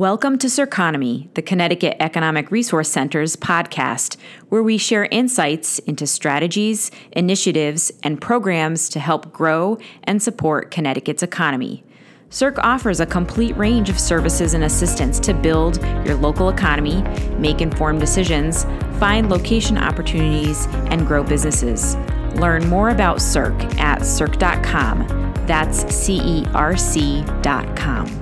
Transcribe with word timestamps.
Welcome 0.00 0.38
to 0.38 0.48
Circonomy, 0.48 1.28
the 1.34 1.42
Connecticut 1.42 1.98
Economic 2.00 2.50
Resource 2.50 2.88
Center's 2.88 3.36
podcast, 3.36 4.16
where 4.48 4.62
we 4.62 4.78
share 4.78 5.04
insights 5.10 5.78
into 5.80 6.06
strategies, 6.06 6.90
initiatives, 7.12 7.92
and 8.02 8.18
programs 8.18 8.88
to 8.88 8.98
help 8.98 9.30
grow 9.30 9.76
and 10.04 10.22
support 10.22 10.70
Connecticut's 10.70 11.22
economy. 11.22 11.84
CERC 12.30 12.58
offers 12.62 13.00
a 13.00 13.04
complete 13.04 13.54
range 13.58 13.90
of 13.90 14.00
services 14.00 14.54
and 14.54 14.64
assistance 14.64 15.20
to 15.20 15.34
build 15.34 15.84
your 16.06 16.14
local 16.14 16.48
economy, 16.48 17.02
make 17.36 17.60
informed 17.60 18.00
decisions, 18.00 18.64
find 18.98 19.28
location 19.28 19.76
opportunities, 19.76 20.66
and 20.88 21.06
grow 21.06 21.22
businesses. 21.22 21.96
Learn 22.36 22.66
more 22.70 22.88
about 22.88 23.18
CERC 23.18 23.78
at 23.78 24.00
cerc.com. 24.00 25.06
That's 25.46 25.94
C 25.94 26.22
E 26.22 26.46
R 26.54 26.74
C.com. 26.78 28.19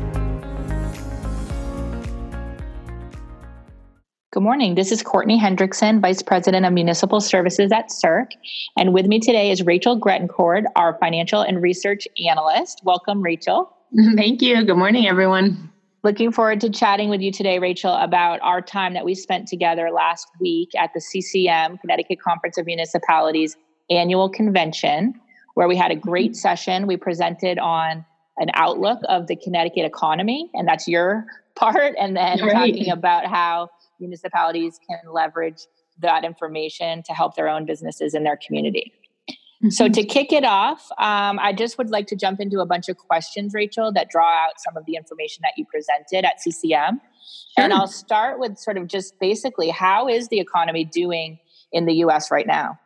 Good 4.38 4.45
morning. 4.45 4.77
This 4.77 4.92
is 4.92 5.02
Courtney 5.02 5.37
Hendricson, 5.37 6.01
Vice 6.01 6.23
President 6.23 6.65
of 6.65 6.73
Municipal 6.73 7.20
Services 7.20 7.73
at 7.73 7.88
CERC. 7.88 8.34
And 8.77 8.95
with 8.95 9.06
me 9.06 9.19
today 9.19 9.51
is 9.51 9.66
Rachel 9.66 9.98
Gretencourt, 9.98 10.62
our 10.77 10.96
Financial 11.01 11.41
and 11.41 11.60
Research 11.60 12.06
Analyst. 12.24 12.82
Welcome, 12.84 13.20
Rachel. 13.20 13.74
Thank 14.15 14.41
you. 14.41 14.65
Good 14.65 14.77
morning, 14.77 15.09
everyone. 15.09 15.73
Looking 16.05 16.30
forward 16.30 16.60
to 16.60 16.70
chatting 16.70 17.09
with 17.09 17.20
you 17.20 17.32
today, 17.32 17.59
Rachel, 17.59 17.93
about 17.95 18.38
our 18.43 18.62
time 18.62 18.95
that 18.95 19.05
we 19.05 19.16
spent 19.16 19.48
together 19.48 19.91
last 19.91 20.29
week 20.41 20.68
at 20.79 20.91
the 20.95 21.01
CCM, 21.01 21.77
Connecticut 21.79 22.20
Conference 22.23 22.59
of 22.59 22.66
Municipalities 22.66 23.57
annual 23.91 24.29
convention, 24.29 25.20
where 25.55 25.66
we 25.66 25.74
had 25.74 25.91
a 25.91 25.96
great 25.96 26.30
mm-hmm. 26.30 26.37
session. 26.37 26.87
We 26.87 26.96
presented 26.96 27.59
on 27.59 28.05
an 28.37 28.51
outlook 28.55 29.01
of 29.09 29.27
the 29.27 29.34
Connecticut 29.34 29.84
economy, 29.84 30.48
and 30.55 30.68
that's 30.68 30.87
your 30.87 31.27
part, 31.57 31.96
and 31.98 32.16
then 32.16 32.41
right. 32.41 32.52
talking 32.52 32.88
about 32.88 33.27
how 33.27 33.68
municipalities 34.01 34.79
can 34.88 35.12
leverage 35.12 35.66
that 36.01 36.24
information 36.24 37.02
to 37.04 37.13
help 37.13 37.35
their 37.35 37.49
own 37.49 37.65
businesses 37.65 38.15
in 38.15 38.24
their 38.24 38.38
community. 38.45 38.93
Mm-hmm. 39.29 39.71
So, 39.71 39.88
to 39.88 40.05
kick 40.05 40.32
it 40.32 40.45
off, 40.45 40.88
um, 40.99 41.40
I 41.40 41.52
just 41.52 41.79
would 41.79 41.90
like 41.90 42.07
to 42.09 42.16
jump 42.16 42.38
into 42.38 42.60
a 42.60 42.66
bunch 42.66 42.88
of 42.88 42.96
questions, 42.96 43.55
Rachel, 43.55 43.93
that 43.93 44.09
draw 44.09 44.46
out 44.46 44.52
some 44.59 44.77
of 44.77 44.85
the 44.87 44.95
information 44.95 45.40
that 45.43 45.55
you 45.57 45.65
presented 45.65 46.24
at 46.24 46.40
CCM. 46.40 47.01
Sure. 47.01 47.65
And 47.65 47.73
I'll 47.73 47.88
start 47.88 48.38
with 48.38 48.57
sort 48.57 48.77
of 48.77 48.87
just 48.87 49.18
basically 49.18 49.68
how 49.71 50.07
is 50.07 50.29
the 50.29 50.38
economy 50.38 50.85
doing 50.85 51.40
in 51.73 51.87
the 51.87 51.95
US 51.95 52.30
right 52.30 52.46
now? 52.46 52.79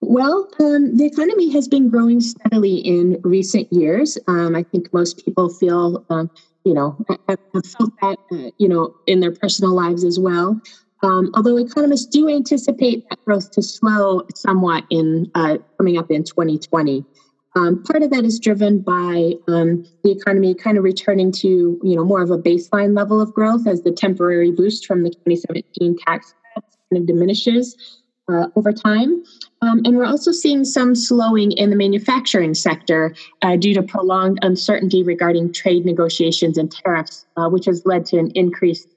Well, 0.00 0.48
um, 0.60 0.96
the 0.96 1.04
economy 1.04 1.50
has 1.50 1.68
been 1.68 1.90
growing 1.90 2.20
steadily 2.20 2.76
in 2.76 3.20
recent 3.22 3.70
years. 3.72 4.16
Um, 4.28 4.56
I 4.56 4.62
think 4.62 4.92
most 4.94 5.24
people 5.24 5.50
feel, 5.50 6.04
um, 6.08 6.30
you 6.64 6.74
know, 6.74 6.96
have, 7.28 7.38
felt 7.52 7.92
that, 8.00 8.18
uh, 8.32 8.50
you 8.58 8.68
know, 8.68 8.94
in 9.06 9.20
their 9.20 9.32
personal 9.32 9.74
lives 9.74 10.04
as 10.04 10.18
well. 10.18 10.60
Um, 11.02 11.30
although 11.34 11.56
economists 11.56 12.06
do 12.06 12.28
anticipate 12.28 13.08
that 13.08 13.24
growth 13.24 13.50
to 13.52 13.62
slow 13.62 14.26
somewhat 14.34 14.84
in 14.90 15.30
uh, 15.34 15.58
coming 15.78 15.96
up 15.96 16.10
in 16.10 16.24
2020. 16.24 17.04
Um, 17.56 17.82
part 17.82 18.02
of 18.02 18.10
that 18.10 18.24
is 18.24 18.38
driven 18.38 18.80
by 18.80 19.34
um, 19.48 19.84
the 20.04 20.12
economy 20.12 20.54
kind 20.54 20.78
of 20.78 20.84
returning 20.84 21.32
to 21.32 21.80
you 21.82 21.96
know 21.96 22.04
more 22.04 22.22
of 22.22 22.30
a 22.30 22.38
baseline 22.38 22.96
level 22.96 23.20
of 23.20 23.32
growth 23.34 23.66
as 23.66 23.82
the 23.82 23.90
temporary 23.90 24.52
boost 24.52 24.86
from 24.86 25.02
the 25.02 25.10
2017 25.10 25.96
tax 26.06 26.34
cuts 26.54 26.76
kind 26.90 27.02
of 27.02 27.06
diminishes 27.06 27.99
uh, 28.30 28.46
over 28.56 28.72
time. 28.72 29.22
Um, 29.62 29.82
and 29.84 29.96
we're 29.96 30.06
also 30.06 30.32
seeing 30.32 30.64
some 30.64 30.94
slowing 30.94 31.52
in 31.52 31.70
the 31.70 31.76
manufacturing 31.76 32.54
sector 32.54 33.14
uh, 33.42 33.56
due 33.56 33.74
to 33.74 33.82
prolonged 33.82 34.38
uncertainty 34.42 35.02
regarding 35.02 35.52
trade 35.52 35.84
negotiations 35.84 36.56
and 36.56 36.70
tariffs, 36.70 37.26
uh, 37.36 37.48
which 37.48 37.66
has 37.66 37.84
led 37.84 38.06
to 38.06 38.18
an 38.18 38.30
increased 38.34 38.88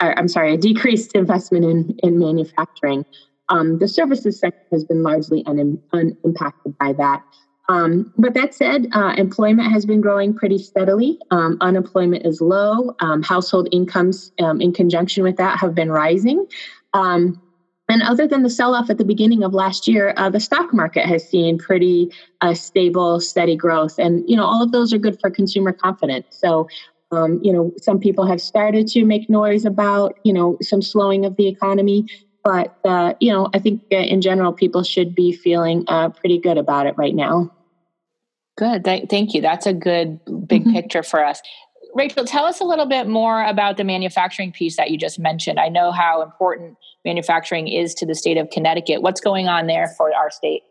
I'm 0.00 0.28
sorry, 0.28 0.54
a 0.54 0.56
decreased 0.56 1.12
investment 1.14 1.64
in, 1.64 1.94
in 2.02 2.18
manufacturing. 2.18 3.04
Um, 3.48 3.78
the 3.78 3.88
services 3.88 4.38
sector 4.38 4.64
has 4.72 4.84
been 4.84 5.02
largely 5.02 5.44
un, 5.46 5.80
unimpacted 5.92 6.78
by 6.78 6.92
that. 6.94 7.22
Um, 7.68 8.12
but 8.16 8.34
that 8.34 8.54
said, 8.54 8.88
uh, 8.92 9.14
employment 9.16 9.70
has 9.70 9.86
been 9.86 10.00
growing 10.00 10.34
pretty 10.34 10.58
steadily. 10.58 11.18
Um, 11.30 11.56
unemployment 11.60 12.26
is 12.26 12.40
low. 12.40 12.96
Um, 13.00 13.22
household 13.22 13.68
incomes, 13.70 14.32
um, 14.40 14.60
in 14.60 14.72
conjunction 14.72 15.22
with 15.22 15.36
that, 15.36 15.58
have 15.60 15.74
been 15.74 15.90
rising. 15.90 16.46
Um, 16.94 17.40
and 17.90 18.02
other 18.02 18.26
than 18.26 18.42
the 18.42 18.50
sell 18.50 18.74
off 18.74 18.88
at 18.88 18.98
the 18.98 19.04
beginning 19.04 19.42
of 19.42 19.52
last 19.52 19.86
year, 19.86 20.14
uh, 20.16 20.30
the 20.30 20.40
stock 20.40 20.72
market 20.72 21.06
has 21.06 21.28
seen 21.28 21.58
pretty 21.58 22.10
uh, 22.40 22.54
stable, 22.54 23.20
steady 23.20 23.56
growth. 23.56 23.98
And, 23.98 24.24
you 24.28 24.36
know, 24.36 24.44
all 24.44 24.62
of 24.62 24.72
those 24.72 24.92
are 24.92 24.98
good 24.98 25.20
for 25.20 25.30
consumer 25.30 25.72
confidence. 25.72 26.26
So 26.30 26.68
um, 27.12 27.40
you 27.42 27.52
know, 27.52 27.72
some 27.80 27.98
people 27.98 28.26
have 28.26 28.40
started 28.40 28.86
to 28.88 29.04
make 29.04 29.28
noise 29.28 29.64
about, 29.64 30.18
you 30.22 30.32
know, 30.32 30.56
some 30.62 30.82
slowing 30.82 31.24
of 31.24 31.36
the 31.36 31.48
economy. 31.48 32.06
But, 32.44 32.78
uh, 32.84 33.14
you 33.20 33.32
know, 33.32 33.48
I 33.52 33.58
think 33.58 33.82
uh, 33.92 33.96
in 33.96 34.20
general, 34.20 34.52
people 34.52 34.82
should 34.82 35.14
be 35.14 35.32
feeling 35.32 35.84
uh, 35.88 36.10
pretty 36.10 36.38
good 36.38 36.56
about 36.56 36.86
it 36.86 36.94
right 36.96 37.14
now. 37.14 37.52
Good. 38.56 38.84
Th- 38.84 39.08
thank 39.08 39.34
you. 39.34 39.40
That's 39.40 39.66
a 39.66 39.72
good 39.72 40.20
big 40.46 40.62
mm-hmm. 40.62 40.72
picture 40.72 41.02
for 41.02 41.24
us. 41.24 41.42
Rachel, 41.94 42.24
tell 42.24 42.44
us 42.44 42.60
a 42.60 42.64
little 42.64 42.86
bit 42.86 43.08
more 43.08 43.44
about 43.44 43.76
the 43.76 43.84
manufacturing 43.84 44.52
piece 44.52 44.76
that 44.76 44.90
you 44.90 44.98
just 44.98 45.18
mentioned. 45.18 45.58
I 45.58 45.68
know 45.68 45.92
how 45.92 46.22
important 46.22 46.76
manufacturing 47.04 47.68
is 47.68 47.94
to 47.94 48.06
the 48.06 48.14
state 48.14 48.36
of 48.36 48.50
Connecticut. 48.50 49.02
What's 49.02 49.20
going 49.20 49.48
on 49.48 49.66
there 49.66 49.88
for 49.96 50.14
our 50.14 50.30
state? 50.30 50.62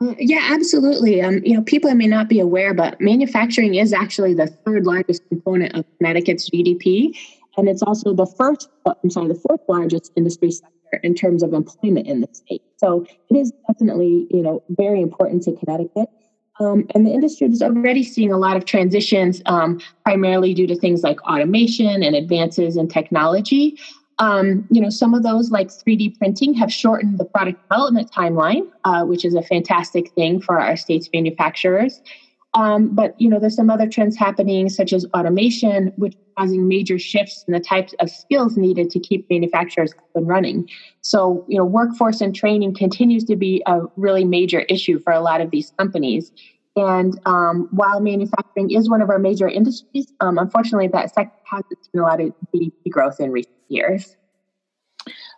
Uh, 0.00 0.14
yeah, 0.18 0.48
absolutely. 0.50 1.20
Um, 1.20 1.40
you 1.44 1.54
know, 1.54 1.62
people 1.62 1.94
may 1.94 2.06
not 2.06 2.28
be 2.28 2.40
aware, 2.40 2.72
but 2.72 3.00
manufacturing 3.00 3.74
is 3.74 3.92
actually 3.92 4.34
the 4.34 4.46
third 4.46 4.86
largest 4.86 5.22
component 5.28 5.74
of 5.74 5.84
Connecticut's 5.98 6.48
GDP, 6.48 7.16
and 7.56 7.68
it's 7.68 7.82
also 7.82 8.14
the 8.14 8.26
first, 8.26 8.70
I'm 8.86 9.10
sorry, 9.10 9.28
the 9.28 9.34
fourth 9.34 9.60
largest 9.68 10.12
industry 10.16 10.50
sector 10.50 11.00
in 11.02 11.14
terms 11.14 11.42
of 11.42 11.52
employment 11.52 12.06
in 12.06 12.22
the 12.22 12.28
state. 12.32 12.62
So 12.78 13.06
it 13.28 13.36
is 13.36 13.52
definitely, 13.68 14.26
you 14.30 14.42
know, 14.42 14.62
very 14.70 15.02
important 15.02 15.42
to 15.44 15.52
Connecticut. 15.52 16.08
Um, 16.60 16.86
and 16.94 17.06
the 17.06 17.10
industry 17.10 17.46
is 17.48 17.62
already 17.62 18.04
seeing 18.04 18.30
a 18.30 18.38
lot 18.38 18.56
of 18.56 18.66
transitions, 18.66 19.40
um, 19.46 19.80
primarily 20.04 20.52
due 20.52 20.66
to 20.66 20.76
things 20.76 21.02
like 21.02 21.20
automation 21.22 22.02
and 22.02 22.14
advances 22.14 22.76
in 22.76 22.86
technology. 22.86 23.76
Um, 24.18 24.66
you 24.70 24.82
know, 24.82 24.90
some 24.90 25.14
of 25.14 25.22
those, 25.22 25.50
like 25.50 25.68
3D 25.68 26.18
printing, 26.18 26.52
have 26.54 26.70
shortened 26.70 27.16
the 27.16 27.24
product 27.24 27.58
development 27.62 28.10
timeline, 28.12 28.68
uh, 28.84 29.04
which 29.04 29.24
is 29.24 29.34
a 29.34 29.42
fantastic 29.42 30.12
thing 30.12 30.40
for 30.40 30.60
our 30.60 30.76
state's 30.76 31.08
manufacturers. 31.14 32.02
Um, 32.54 32.94
but 32.94 33.14
you 33.20 33.28
know, 33.28 33.38
there's 33.38 33.54
some 33.54 33.70
other 33.70 33.88
trends 33.88 34.16
happening, 34.16 34.68
such 34.68 34.92
as 34.92 35.06
automation, 35.14 35.92
which 35.96 36.14
is 36.14 36.20
causing 36.36 36.66
major 36.66 36.98
shifts 36.98 37.44
in 37.46 37.54
the 37.54 37.60
types 37.60 37.94
of 38.00 38.10
skills 38.10 38.56
needed 38.56 38.90
to 38.90 38.98
keep 38.98 39.28
manufacturers 39.30 39.92
up 39.92 40.04
and 40.16 40.26
running. 40.26 40.68
So, 41.00 41.44
you 41.48 41.56
know, 41.56 41.64
workforce 41.64 42.20
and 42.20 42.34
training 42.34 42.74
continues 42.74 43.24
to 43.24 43.36
be 43.36 43.62
a 43.66 43.82
really 43.96 44.24
major 44.24 44.60
issue 44.60 44.98
for 44.98 45.12
a 45.12 45.20
lot 45.20 45.40
of 45.40 45.50
these 45.50 45.72
companies. 45.78 46.32
And 46.76 47.20
um, 47.26 47.68
while 47.70 48.00
manufacturing 48.00 48.70
is 48.70 48.88
one 48.88 49.02
of 49.02 49.10
our 49.10 49.18
major 49.18 49.48
industries, 49.48 50.12
um, 50.20 50.38
unfortunately, 50.38 50.88
that 50.88 51.14
sector 51.14 51.36
hasn't 51.44 51.84
seen 51.84 52.00
a 52.00 52.02
lot 52.02 52.20
of 52.20 52.32
GDP 52.54 52.90
growth 52.90 53.20
in 53.20 53.30
recent 53.30 53.54
years. 53.68 54.16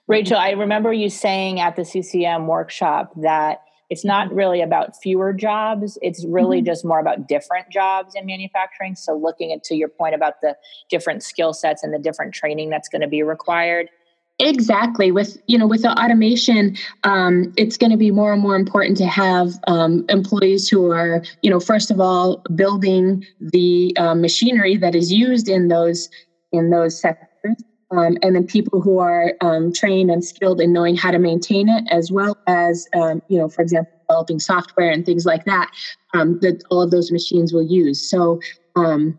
Rachel, 0.09 0.37
I 0.37 0.51
remember 0.51 0.93
you 0.93 1.09
saying 1.09 1.61
at 1.61 1.77
the 1.77 1.85
CCM 1.85 2.47
workshop 2.47 3.13
that 3.17 3.63
it's 3.93 4.07
not 4.07 4.33
really 4.35 4.63
about 4.63 4.97
fewer 5.03 5.35
jobs, 5.35 5.99
it's 6.01 6.25
really 6.25 6.61
mm-hmm. 6.61 6.67
just 6.67 6.83
more 6.83 6.99
about 6.99 7.29
different 7.29 7.69
jobs 7.69 8.15
in 8.15 8.25
manufacturing. 8.25 8.95
So, 8.95 9.15
looking 9.15 9.51
into 9.51 9.77
your 9.77 9.89
point 9.89 10.15
about 10.15 10.41
the 10.41 10.57
different 10.89 11.23
skill 11.23 11.53
sets 11.53 11.83
and 11.83 11.93
the 11.93 11.99
different 11.99 12.33
training 12.33 12.71
that's 12.71 12.89
going 12.89 13.03
to 13.03 13.07
be 13.07 13.23
required. 13.23 13.91
Exactly. 14.39 15.13
With 15.13 15.37
you 15.47 15.59
know, 15.59 15.67
with 15.67 15.83
the 15.83 15.91
automation, 15.91 16.75
um, 17.05 17.53
it's 17.59 17.77
going 17.77 17.91
to 17.91 17.99
be 17.99 18.11
more 18.11 18.33
and 18.33 18.41
more 18.41 18.57
important 18.57 18.97
to 18.97 19.07
have 19.07 19.53
um, 19.67 20.07
employees 20.09 20.71
who 20.71 20.91
are, 20.91 21.23
you 21.43 21.51
know, 21.51 21.61
first 21.61 21.91
of 21.91 22.01
all, 22.01 22.43
building 22.55 23.27
the 23.41 23.95
uh, 23.99 24.15
machinery 24.15 24.79
that 24.79 24.95
is 24.95 25.13
used 25.13 25.51
in 25.51 25.69
those 25.69 26.09
in 26.51 26.71
those 26.71 26.99
sectors, 26.99 27.63
um, 27.93 28.17
and 28.23 28.35
then 28.35 28.47
people 28.47 28.81
who 28.81 28.99
are 28.99 29.35
um, 29.41 29.73
trained 29.73 30.11
and 30.11 30.25
skilled 30.25 30.61
in 30.61 30.73
knowing 30.73 30.97
how 30.97 31.11
to 31.11 31.19
maintain 31.19 31.69
it, 31.69 31.85
as 31.91 32.11
well 32.11 32.37
as, 32.47 32.89
um, 32.95 33.21
you 33.29 33.39
know, 33.39 33.49
for 33.49 33.63
example, 33.63 33.93
developing 34.09 34.41
software 34.41 34.91
and 34.91 35.05
things 35.05 35.27
like 35.27 35.45
that 35.45 35.71
um, 36.15 36.39
that 36.41 36.63
all 36.71 36.83
of 36.83 36.91
those 36.91 37.13
machines 37.13 37.53
will 37.53 37.63
use. 37.63 38.09
So, 38.09 38.41
um, 38.77 39.19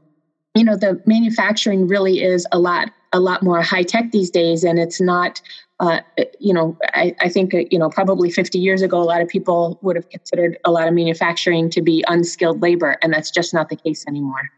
you 0.56 0.64
know, 0.64 0.76
the 0.76 1.02
manufacturing 1.06 1.88
really 1.88 2.22
is 2.22 2.46
a 2.52 2.60
lot 2.60 2.90
a 3.16 3.20
lot 3.20 3.44
more 3.44 3.62
high 3.62 3.84
tech 3.84 4.12
these 4.12 4.32
days, 4.32 4.64
and 4.64 4.80
it's 4.80 5.00
not. 5.00 5.42
Uh, 5.80 6.00
you 6.40 6.54
know, 6.54 6.78
I, 6.94 7.14
I 7.20 7.30
think 7.30 7.54
you 7.54 7.78
know 7.78 7.90
probably 7.90 8.32
50 8.32 8.58
years 8.58 8.82
ago, 8.82 9.02
a 9.02 9.04
lot 9.04 9.22
of 9.22 9.28
people 9.28 9.80
would 9.82 9.96
have 9.96 10.10
considered 10.10 10.58
a 10.64 10.72
lot 10.72 10.88
of 10.88 10.94
manufacturing 10.94 11.70
to 11.72 11.82
be 11.82 12.04
unskilled 12.08 12.62
labor, 12.62 12.98
and 13.02 13.12
that's 13.12 13.30
just 13.30 13.54
not 13.54 13.70
the 13.70 13.76
case 13.76 14.06
anymore. 14.08 14.50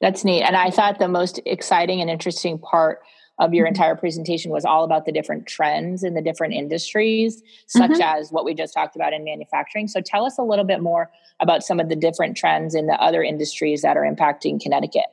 That's 0.00 0.24
neat. 0.24 0.42
And 0.42 0.56
I 0.56 0.70
thought 0.70 0.98
the 0.98 1.08
most 1.08 1.40
exciting 1.46 2.00
and 2.00 2.10
interesting 2.10 2.58
part 2.58 3.00
of 3.38 3.54
your 3.54 3.66
mm-hmm. 3.66 3.74
entire 3.74 3.94
presentation 3.94 4.50
was 4.50 4.64
all 4.64 4.84
about 4.84 5.06
the 5.06 5.12
different 5.12 5.46
trends 5.46 6.02
in 6.02 6.14
the 6.14 6.22
different 6.22 6.54
industries, 6.54 7.42
such 7.66 7.92
mm-hmm. 7.92 8.02
as 8.02 8.30
what 8.30 8.44
we 8.44 8.54
just 8.54 8.74
talked 8.74 8.96
about 8.96 9.12
in 9.12 9.24
manufacturing. 9.24 9.86
So 9.88 10.00
tell 10.00 10.24
us 10.24 10.38
a 10.38 10.42
little 10.42 10.64
bit 10.64 10.80
more 10.80 11.10
about 11.40 11.62
some 11.62 11.78
of 11.78 11.88
the 11.88 11.96
different 11.96 12.36
trends 12.36 12.74
in 12.74 12.86
the 12.86 12.94
other 12.94 13.22
industries 13.22 13.82
that 13.82 13.96
are 13.96 14.02
impacting 14.02 14.60
Connecticut. 14.60 15.06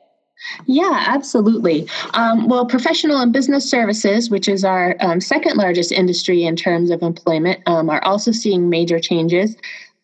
Yeah, 0.66 1.04
absolutely. 1.06 1.88
Um, 2.12 2.48
well, 2.48 2.66
professional 2.66 3.20
and 3.20 3.32
business 3.32 3.68
services, 3.68 4.28
which 4.28 4.48
is 4.48 4.64
our 4.64 4.94
um, 5.00 5.20
second 5.20 5.56
largest 5.56 5.92
industry 5.92 6.44
in 6.44 6.56
terms 6.56 6.90
of 6.90 7.02
employment, 7.02 7.60
um, 7.66 7.88
are 7.88 8.04
also 8.04 8.32
seeing 8.32 8.68
major 8.68 9.00
changes. 9.00 9.56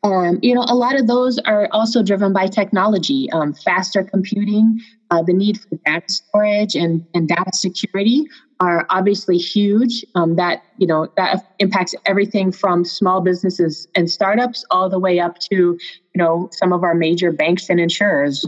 Um, 0.04 0.40
you 0.42 0.54
know, 0.54 0.64
a 0.66 0.74
lot 0.74 0.98
of 0.98 1.06
those 1.06 1.38
are 1.40 1.68
also 1.70 2.02
driven 2.02 2.32
by 2.32 2.48
technology, 2.48 3.30
um, 3.32 3.54
faster 3.54 4.02
computing, 4.02 4.80
uh, 5.12 5.22
the 5.22 5.32
need 5.32 5.60
for 5.60 5.76
data 5.84 6.06
storage 6.08 6.74
and, 6.74 7.06
and 7.14 7.28
data 7.28 7.52
security 7.52 8.26
are 8.58 8.86
obviously 8.90 9.36
huge. 9.36 10.04
Um, 10.14 10.36
that 10.36 10.62
you 10.78 10.86
know 10.86 11.08
that 11.16 11.54
impacts 11.58 11.94
everything 12.06 12.50
from 12.50 12.84
small 12.84 13.20
businesses 13.20 13.86
and 13.94 14.10
startups 14.10 14.64
all 14.70 14.88
the 14.88 14.98
way 14.98 15.20
up 15.20 15.38
to 15.50 15.54
you 15.54 15.78
know 16.16 16.48
some 16.52 16.72
of 16.72 16.82
our 16.82 16.94
major 16.94 17.30
banks 17.30 17.68
and 17.68 17.78
insurers. 17.78 18.46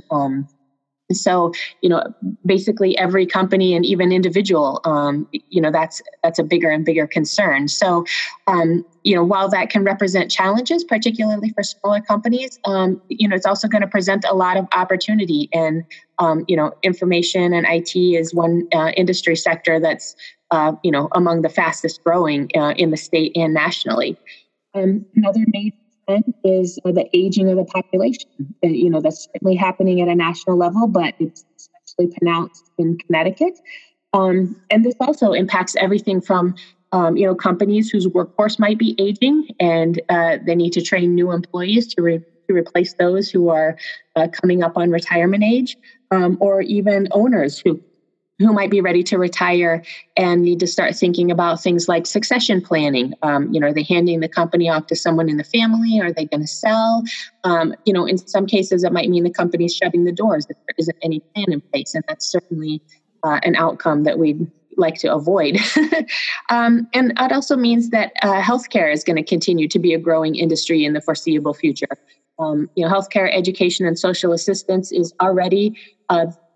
So 1.13 1.53
you 1.83 1.89
know 1.89 2.03
basically 2.47 2.97
every 2.97 3.27
company 3.27 3.75
and 3.75 3.85
even 3.85 4.11
individual 4.13 4.81
um, 4.85 5.29
you 5.51 5.61
know 5.61 5.71
that's 5.71 6.01
that's 6.23 6.39
a 6.39 6.45
bigger 6.45 6.71
and 6.71 6.85
bigger 6.85 7.07
concern. 7.07 7.69
So 7.69 8.05
um, 8.47 8.85
you 9.03 9.15
know 9.15 9.23
while 9.23 9.49
that 9.51 9.71
can 9.71 9.85
represent 9.85 10.31
challenges 10.31 10.83
particularly 10.83 11.51
for 11.51 11.63
smaller 11.63 12.01
companies 12.01 12.59
um, 12.65 13.01
you 13.09 13.29
know 13.29 13.37
it's 13.37 13.47
also 13.47 13.69
going 13.69 13.83
to 13.83 13.89
present 13.89 14.25
a 14.29 14.35
lot 14.35 14.57
of 14.57 14.67
opportunity 14.75 15.49
and 15.53 15.85
um, 16.19 16.45
you 16.49 16.57
know 16.57 16.73
information 16.83 17.53
and 17.53 17.67
it 17.67 17.95
is 17.95 18.35
one 18.35 18.67
uh, 18.75 18.91
industry 18.97 19.37
sector 19.37 19.79
that's 19.79 20.17
uh, 20.51 20.73
you 20.83 20.91
know 20.91 21.09
among 21.13 21.43
the 21.43 21.49
fastest 21.49 22.03
growing 22.03 22.51
uh, 22.57 22.73
in 22.77 22.91
the 22.91 22.97
state 22.97 23.33
and 23.37 23.53
nationally. 23.53 24.17
Um, 24.75 25.07
another 25.15 25.45
major 25.53 25.77
is 26.45 26.79
the 26.85 27.09
aging 27.13 27.49
of 27.51 27.57
the 27.57 27.65
population. 27.65 28.29
You 28.63 28.91
know, 28.91 29.01
that's 29.01 29.25
certainly 29.33 29.57
happening 29.57 30.01
at 30.01 30.09
a 30.09 30.15
national 30.15 30.57
level, 30.57 30.87
but 30.87 31.15
it's 31.19 31.45
especially 31.57 32.15
pronounced 32.17 32.71
in 32.79 32.99
Connecticut. 32.99 33.59
Um, 34.13 34.57
and 34.71 34.85
this 34.85 34.95
also 35.01 35.33
impacts 35.33 35.75
everything 35.77 36.21
from 36.21 36.55
um, 36.93 37.17
you 37.17 37.27
know 37.27 37.35
companies 37.35 37.91
whose 37.91 38.07
workforce 38.07 38.59
might 38.59 38.79
be 38.79 38.95
aging 38.99 39.49
and 39.59 40.01
uh, 40.09 40.39
they 40.47 40.55
need 40.55 40.73
to 40.75 40.83
train 40.83 41.15
new 41.15 41.33
employees 41.33 41.93
to, 41.95 42.03
re- 42.03 42.19
to 42.49 42.55
replace 42.55 42.95
those 42.95 43.29
who 43.29 43.49
are 43.49 43.77
uh, 44.15 44.29
coming 44.31 44.63
up 44.63 44.77
on 44.77 44.91
retirement 44.91 45.43
age, 45.43 45.77
um, 46.13 46.39
or 46.41 46.63
even 46.63 47.09
owners 47.11 47.59
who 47.59 47.81
who 48.39 48.53
might 48.53 48.71
be 48.71 48.81
ready 48.81 49.03
to 49.05 49.19
retire 49.19 49.83
and 50.17 50.43
need 50.43 50.61
to 50.61 50.67
start 50.67 50.95
thinking 50.97 51.31
about 51.31 51.63
things 51.63 51.89
like 51.89 52.07
succession 52.07 52.61
planning. 52.61 53.15
Um, 53.23 53.53
you 53.53 53.61
know, 53.61 53.69
are 53.69 53.73
they 53.73 53.85
handing 53.85 54.21
the 54.21 54.29
company 54.29 54.69
off 54.69 54.87
to 54.89 54.97
someone 54.97 55.29
in 55.29 55.37
the 55.37 55.45
family? 55.45 56.01
Are 56.01 56.13
they 56.13 56.27
going 56.27 56.41
to 56.41 56.47
sell? 56.47 57.03
Um, 57.45 57.75
you 57.85 57.93
know, 57.93 58.07
in 58.07 58.19
some 58.19 58.47
cases, 58.47 58.83
it 58.83 58.93
might 58.93 59.09
mean 59.09 59.23
the 59.23 59.31
company's 59.31 59.75
shutting 59.75 60.05
the 60.05 60.13
doors 60.13 60.47
if 60.51 60.57
there 60.67 60.75
isn't 60.79 60.97
any 61.03 61.21
plan 61.21 61.53
in 61.53 61.61
place, 61.61 61.95
and 61.95 62.05
that's 62.09 62.27
certainly 62.27 62.83
uh, 63.23 63.39
an 63.45 63.55
outcome 63.57 64.03
that 64.05 64.19
we'd 64.19 64.51
like 64.77 64.97
to 64.97 65.15
avoid. 65.15 65.57
um, 66.51 66.89
and 66.93 67.13
it 67.19 67.33
also 67.33 67.57
means 67.57 67.91
that 67.91 68.13
uh, 68.23 68.43
healthcare 68.43 68.93
is 68.93 69.05
going 69.05 69.17
to 69.17 69.23
continue 69.23 69.69
to 69.69 69.79
be 69.79 69.95
a 69.95 69.99
growing 69.99 70.35
industry 70.35 70.85
in 70.85 70.93
the 70.93 71.01
foreseeable 71.01 71.55
future. 71.55 71.87
Um, 72.41 72.69
you 72.75 72.85
know, 72.85 72.93
healthcare, 72.93 73.33
education, 73.33 73.87
and 73.87 73.97
social 73.97 74.33
assistance 74.33 74.91
is 74.91 75.15
already 75.21 75.79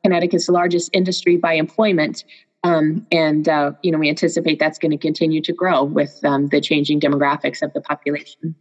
Connecticut's 0.09 0.49
largest 0.49 0.89
industry 0.95 1.37
by 1.37 1.53
employment. 1.53 2.25
Um, 2.65 3.07
and 3.13 3.49
uh, 3.49 3.73
you 3.83 3.93
know 3.93 3.99
we 3.99 4.09
anticipate 4.09 4.59
that's 4.59 4.79
going 4.79 4.91
to 4.91 4.97
continue 4.97 5.41
to 5.43 5.53
grow 5.53 5.85
with 5.85 6.25
um, 6.25 6.49
the 6.49 6.61
changing 6.61 6.99
demographics 6.99 7.63
of 7.63 7.73
the 7.73 7.81
population. 7.81 8.55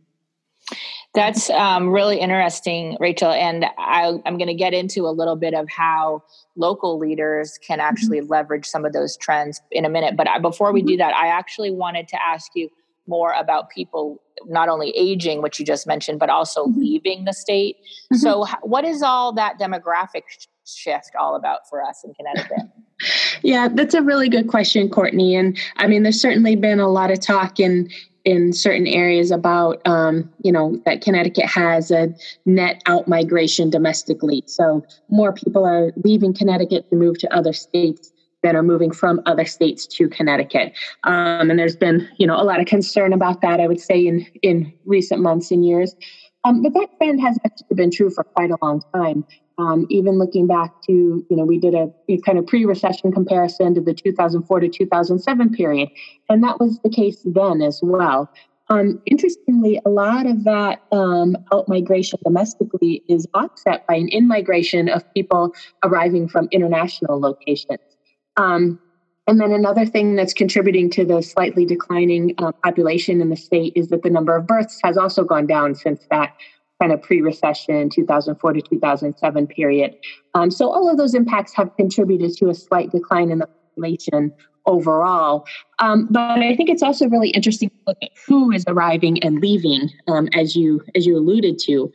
That's 1.14 1.50
um, 1.50 1.90
really 1.90 2.20
interesting, 2.20 2.98
Rachel. 3.00 3.32
And 3.32 3.66
I, 3.78 4.20
am 4.26 4.38
going 4.38 4.50
to 4.50 4.54
get 4.54 4.74
into 4.74 5.08
a 5.08 5.10
little 5.10 5.38
bit 5.38 5.54
of 5.54 5.68
how 5.70 6.22
local 6.56 7.00
leaders 7.00 7.58
can 7.58 7.80
mm-hmm. 7.80 7.88
actually 7.88 8.20
mm-hmm. 8.20 8.32
leverage 8.32 8.66
some 8.66 8.86
of 8.86 8.94
those 8.94 9.18
trends 9.18 9.62
in 9.72 9.86
a 9.86 9.90
minute. 9.90 10.16
But 10.16 10.28
before 10.42 10.74
we 10.74 10.82
mm-hmm. 10.82 10.90
do 10.90 10.98
that, 10.98 11.16
I 11.16 11.28
actually 11.28 11.72
wanted 11.72 12.08
to 12.10 12.22
ask 12.22 12.52
you 12.56 12.70
more 13.08 13.34
about 13.34 13.70
people 13.70 14.22
not 14.46 14.70
only 14.70 14.92
aging, 14.92 15.42
which 15.42 15.60
you 15.60 15.66
just 15.66 15.88
mentioned, 15.88 16.20
but 16.20 16.30
also 16.30 16.66
mm-hmm. 16.66 16.80
leaving 16.80 17.26
the 17.26 17.34
state. 17.34 17.78
Mm-hmm. 18.14 18.18
So, 18.18 18.46
what 18.62 18.86
is 18.86 19.02
all 19.02 19.34
that 19.34 19.60
demographic 19.60 20.24
shift 20.66 21.12
all 21.20 21.36
about 21.36 21.62
for 21.70 21.82
us 21.82 22.04
in 22.04 22.14
Connecticut? 22.14 22.68
yeah, 23.42 23.68
that's 23.68 23.94
a 23.94 24.02
really 24.02 24.30
good 24.30 24.48
question, 24.48 24.90
Courtney. 24.90 25.36
And 25.36 25.58
I 25.78 25.88
mean, 25.88 26.04
there's 26.04 26.22
certainly 26.22 26.56
been 26.56 26.80
a 26.80 26.90
lot 26.90 27.12
of 27.12 27.20
talk 27.20 27.60
in 27.60 27.90
in 28.26 28.52
certain 28.52 28.88
areas 28.88 29.32
about 29.32 29.82
um, 29.86 30.30
you 30.44 30.52
know 30.52 30.82
that 30.86 31.02
Connecticut 31.02 31.46
has 31.46 31.92
a 31.92 32.14
net 32.46 32.82
out 32.86 33.08
migration 33.08 33.70
domestically. 33.70 34.44
So 34.46 34.86
more 35.10 35.34
people 35.34 35.66
are 35.66 35.92
leaving 36.04 36.34
Connecticut 36.34 36.90
to 36.90 36.96
move 36.96 37.18
to 37.20 37.34
other 37.34 37.54
states 37.54 38.12
that 38.44 38.56
are 38.56 38.64
moving 38.64 38.92
from 38.92 39.22
other 39.26 39.46
states 39.46 39.86
to 39.88 40.08
Connecticut. 40.08 40.74
Um, 41.04 41.50
and 41.50 41.60
there's 41.60 41.76
been, 41.76 42.08
you 42.18 42.28
know, 42.28 42.40
a 42.40 42.44
lot 42.44 42.60
of 42.60 42.68
concern 42.68 43.14
about 43.14 43.42
that, 43.42 43.60
I 43.60 43.68
would 43.68 43.80
say, 43.80 44.06
in, 44.06 44.26
in 44.42 44.72
recent 44.86 45.22
months 45.22 45.52
and 45.52 45.66
years. 45.66 45.96
Um, 46.44 46.62
but 46.62 46.74
that 46.74 46.90
trend 46.98 47.20
has 47.22 47.38
actually 47.46 47.76
been 47.76 47.92
true 47.92 48.10
for 48.10 48.24
quite 48.24 48.52
a 48.52 48.58
long 48.62 48.82
time. 48.94 49.26
Um, 49.58 49.88
even 49.90 50.20
looking 50.20 50.46
back 50.46 50.72
to, 50.84 50.94
you 51.30 51.36
know, 51.36 51.44
we 51.44 51.58
did 51.58 51.74
a, 51.74 51.92
kind 52.26 52.38
of 52.38 52.46
pre-recession 52.46 53.12
comparison 53.12 53.74
to 53.74 53.82
the 53.82 53.94
2004 53.94 54.60
to 54.60 54.70
2007 54.70 55.50
period, 55.50 55.90
and 56.30 56.44
that 56.44 56.60
was 56.60 56.80
the 56.84 56.90
case 56.90 57.24
then 57.26 57.64
as 57.64 57.80
well. 57.82 58.32
Um, 58.70 59.02
interestingly, 59.06 59.82
a 59.84 59.90
lot 59.90 60.28
of 60.28 60.44
that 60.44 60.84
um, 60.92 61.38
out 61.52 61.68
migration 61.68 62.20
domestically 62.24 63.02
is 63.08 63.26
offset 63.34 63.88
by 63.88 63.96
an 63.96 64.10
in 64.10 64.28
migration 64.28 64.90
of 64.90 65.12
people 65.14 65.54
arriving 65.84 66.28
from 66.28 66.50
international 66.52 67.20
locations. 67.20 67.97
Um, 68.38 68.80
and 69.28 69.42
then 69.42 69.52
another 69.52 69.86
thing 69.86 70.16
that's 70.16 70.34
contributing 70.34 70.90
to 70.92 71.04
the 71.04 71.22
slightly 71.22 71.66
declining 71.66 72.34
uh, 72.38 72.54
population 72.64 73.20
in 73.20 73.30
the 73.30 73.36
state 73.36 73.74
is 73.76 73.90
that 73.90 74.04
the 74.04 74.10
number 74.10 74.36
of 74.36 74.48
births 74.48 74.80
has 74.84 74.98
also 74.98 75.24
gone 75.26 75.46
down 75.46 75.76
since 75.76 76.08
that 76.10 76.34
kind 76.80 76.94
of 76.94 77.02
pre-recession 77.02 77.90
2004 77.90 78.54
to 78.54 78.62
2007 78.62 79.48
period. 79.48 79.96
Um, 80.34 80.50
so 80.50 80.72
all 80.72 80.90
of 80.90 80.98
those 80.98 81.14
impacts 81.14 81.54
have 81.56 81.76
contributed 81.76 82.38
to 82.38 82.50
a 82.50 82.54
slight 82.54 82.92
decline 82.92 83.32
in 83.32 83.40
the 83.40 83.48
population 83.48 84.32
overall. 84.66 85.46
Um, 85.80 86.08
but 86.12 86.40
I 86.40 86.56
think 86.56 86.70
it's 86.70 86.84
also 86.84 87.10
really 87.10 87.30
interesting 87.30 87.70
to 87.70 87.76
look 87.88 87.98
at 88.02 88.12
who 88.28 88.52
is 88.52 88.64
arriving 88.68 89.24
and 89.24 89.40
leaving, 89.40 89.90
um, 90.08 90.30
as 90.34 90.56
you 90.56 90.84
as 90.96 91.06
you 91.06 91.18
alluded 91.18 91.58
to. 91.60 91.92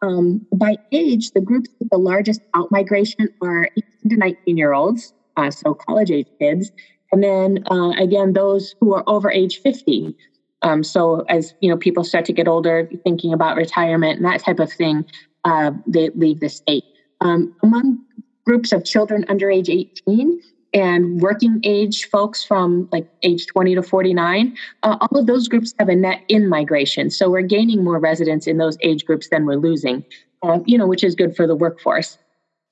Um, 0.00 0.44
by 0.52 0.76
age, 0.90 1.30
the 1.30 1.40
groups 1.40 1.70
with 1.78 1.90
the 1.90 1.98
largest 1.98 2.40
outmigration 2.54 3.28
are 3.40 3.68
18 3.76 4.10
to 4.10 4.16
19 4.16 4.56
year 4.56 4.72
olds, 4.72 5.12
uh, 5.36 5.50
so 5.50 5.74
college 5.74 6.10
age 6.10 6.28
kids, 6.38 6.70
and 7.10 7.22
then 7.22 7.64
uh, 7.70 7.90
again 7.90 8.32
those 8.32 8.74
who 8.80 8.94
are 8.94 9.04
over 9.06 9.30
age 9.30 9.60
50. 9.60 10.14
Um, 10.62 10.84
so 10.84 11.24
as 11.28 11.54
you 11.60 11.68
know, 11.68 11.76
people 11.76 12.04
start 12.04 12.24
to 12.26 12.32
get 12.32 12.46
older, 12.46 12.88
thinking 13.02 13.32
about 13.32 13.56
retirement 13.56 14.16
and 14.16 14.24
that 14.24 14.40
type 14.40 14.60
of 14.60 14.72
thing, 14.72 15.04
uh, 15.44 15.72
they 15.86 16.10
leave 16.10 16.40
the 16.40 16.48
state. 16.48 16.84
Um, 17.20 17.54
among 17.62 17.98
groups 18.46 18.72
of 18.72 18.84
children 18.84 19.24
under 19.28 19.50
age 19.50 19.68
18 19.68 20.40
and 20.74 21.20
working 21.20 21.60
age 21.64 22.08
folks 22.08 22.44
from 22.44 22.88
like 22.92 23.08
age 23.22 23.46
20 23.46 23.74
to 23.74 23.82
49, 23.82 24.56
uh, 24.82 24.96
all 25.00 25.18
of 25.18 25.26
those 25.26 25.48
groups 25.48 25.74
have 25.78 25.88
a 25.88 25.94
net 25.94 26.22
in 26.28 26.48
migration. 26.48 27.10
So 27.10 27.30
we're 27.30 27.42
gaining 27.42 27.84
more 27.84 27.98
residents 27.98 28.46
in 28.46 28.58
those 28.58 28.76
age 28.82 29.04
groups 29.04 29.28
than 29.28 29.44
we're 29.44 29.56
losing, 29.56 30.04
uh, 30.42 30.60
you 30.64 30.78
know, 30.78 30.86
which 30.86 31.04
is 31.04 31.14
good 31.14 31.36
for 31.36 31.46
the 31.46 31.54
workforce. 31.54 32.18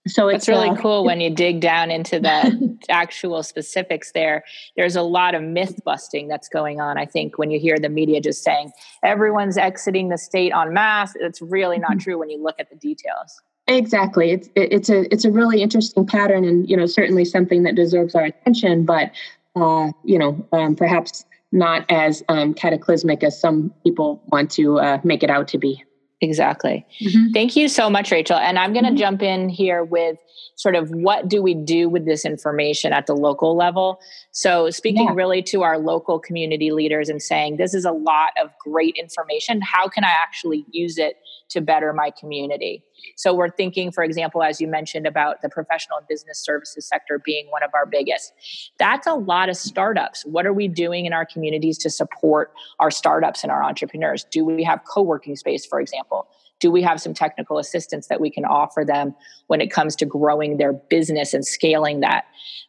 So 0.09 0.28
it's 0.28 0.49
really 0.49 0.71
uh, 0.71 0.76
cool 0.76 1.04
when 1.04 1.21
you 1.21 1.30
dig 1.30 1.61
down 1.61 1.90
into 1.90 2.19
the 2.19 2.78
actual 2.88 3.42
specifics 3.42 4.12
there. 4.12 4.45
There's 4.76 4.97
a 4.97 5.02
lot 5.02 5.35
of 5.35 5.42
myth 5.42 5.80
busting 5.85 6.28
that's 6.28 6.49
going 6.49 6.80
on. 6.80 6.97
I 6.97 7.07
think 7.07 7.38
when 7.38 7.50
you 7.50 7.61
hear 7.61 7.78
the 7.78 7.88
media 7.88 8.21
just 8.21 8.42
saying 8.42 8.73
everyone's 9.04 9.59
exiting 9.59 10.09
the 10.09 10.19
state 10.19 10.52
en 10.54 10.73
masse, 10.73 11.12
it's 11.16 11.42
really 11.42 11.78
not 11.78 11.92
mm-hmm. 11.92 11.99
true 11.99 12.19
when 12.19 12.30
you 12.30 12.42
look 12.42 12.57
at 12.59 12.71
the 12.71 12.76
details. 12.76 13.40
Exactly. 13.66 14.33
It's 14.33 14.49
it's 14.57 14.88
a 14.88 15.12
it's 15.12 15.25
a 15.25 15.30
really 15.30 15.62
interesting 15.62 16.04
pattern, 16.04 16.45
and 16.45 16.69
you 16.69 16.76
know 16.76 16.87
certainly 16.87 17.25
something 17.25 17.62
that 17.62 17.76
deserves 17.76 18.16
our 18.16 18.25
attention, 18.25 18.85
but 18.85 19.12
uh, 19.54 19.92
you 20.02 20.19
know 20.19 20.45
um, 20.52 20.75
perhaps 20.75 21.25
not 21.52 21.85
as 21.90 22.25
um, 22.28 22.54
cataclysmic 22.54 23.23
as 23.23 23.40
some 23.40 23.73
people 23.85 24.23
want 24.26 24.50
to 24.52 24.80
uh, 24.80 24.99
make 25.04 25.23
it 25.23 25.30
out 25.30 25.47
to 25.49 25.59
be. 25.59 25.85
Exactly. 26.21 26.85
Mm-hmm. 27.00 27.33
Thank 27.33 27.57
you 27.57 27.69
so 27.69 27.89
much, 27.89 28.11
Rachel. 28.11 28.37
And 28.37 28.59
I'm 28.59 28.73
going 28.73 28.85
to 28.85 28.91
mm-hmm. 28.91 28.99
jump 28.99 29.23
in 29.23 29.49
here 29.49 29.83
with 29.85 30.19
sort 30.57 30.75
of 30.75 30.91
what 30.91 31.29
do 31.29 31.43
we 31.43 31.55
do 31.55 31.89
with 31.89 32.05
this 32.05 32.25
information 32.25 32.93
at 32.93 33.07
the 33.07 33.15
local 33.15 33.57
level. 33.57 34.01
So, 34.33 34.71
speaking 34.71 35.07
yeah. 35.07 35.15
really 35.15 35.43
to 35.45 35.63
our 35.63 35.79
local 35.79 36.19
community 36.19 36.71
leaders 36.71 37.09
and 37.09 37.23
saying, 37.23 37.57
this 37.57 37.75
is 37.75 37.85
a 37.85 37.93
lot 37.93 38.31
of 38.43 38.51
great 38.59 38.97
information. 38.97 39.61
How 39.63 39.89
can 39.89 40.05
I 40.05 40.11
actually 40.11 40.65
use 40.71 40.99
it 40.99 41.17
to 41.51 41.61
better 41.61 41.93
my 41.93 42.11
community? 42.11 42.85
So 43.17 43.35
we're 43.35 43.51
thinking, 43.51 43.93
for 43.93 44.05
example, 44.05 44.43
as 44.43 44.61
you 44.61 44.69
mentioned 44.69 45.07
about 45.07 45.43
the 45.43 45.49
professional 45.49 45.99
and 45.99 46.07
business 46.09 46.39
services 46.39 46.87
sector 46.87 47.21
being 47.25 47.47
one 47.51 47.63
of 47.63 47.71
our 47.75 47.87
biggest. 47.87 48.33
That's 48.79 49.07
a 49.07 49.15
lot 49.15 49.49
of 49.49 49.57
startups. 49.57 50.25
What 50.25 50.47
are 50.47 50.53
we 50.53 50.69
doing 50.69 51.07
in 51.07 51.13
our 51.13 51.27
communities 51.27 51.79
to 51.79 51.91
support 51.91 52.53
our 52.79 52.91
startups 52.91 53.43
and 53.43 53.51
our 53.51 53.63
entrepreneurs? 53.63 54.25
Do 54.31 54.45
we 54.45 54.63
have 54.65 54.81
co-working 54.85 55.37
space, 55.37 55.67
for 55.67 55.81
example? 55.81 56.29
Do 56.61 56.71
we 56.71 56.83
have 56.83 57.00
some 57.00 57.14
technical 57.14 57.59
assistance 57.59 58.07
that 58.09 58.21
we 58.21 58.31
can 58.31 58.45
offer 58.45 58.85
them 58.85 59.14
when 59.49 59.61
it 59.61 59.71
comes 59.71 59.97
to 59.97 60.07
growing 60.07 60.59
their 60.59 60.73
business 60.73 61.35
and 61.35 61.45
scaling 61.45 62.00
that? 62.00 62.25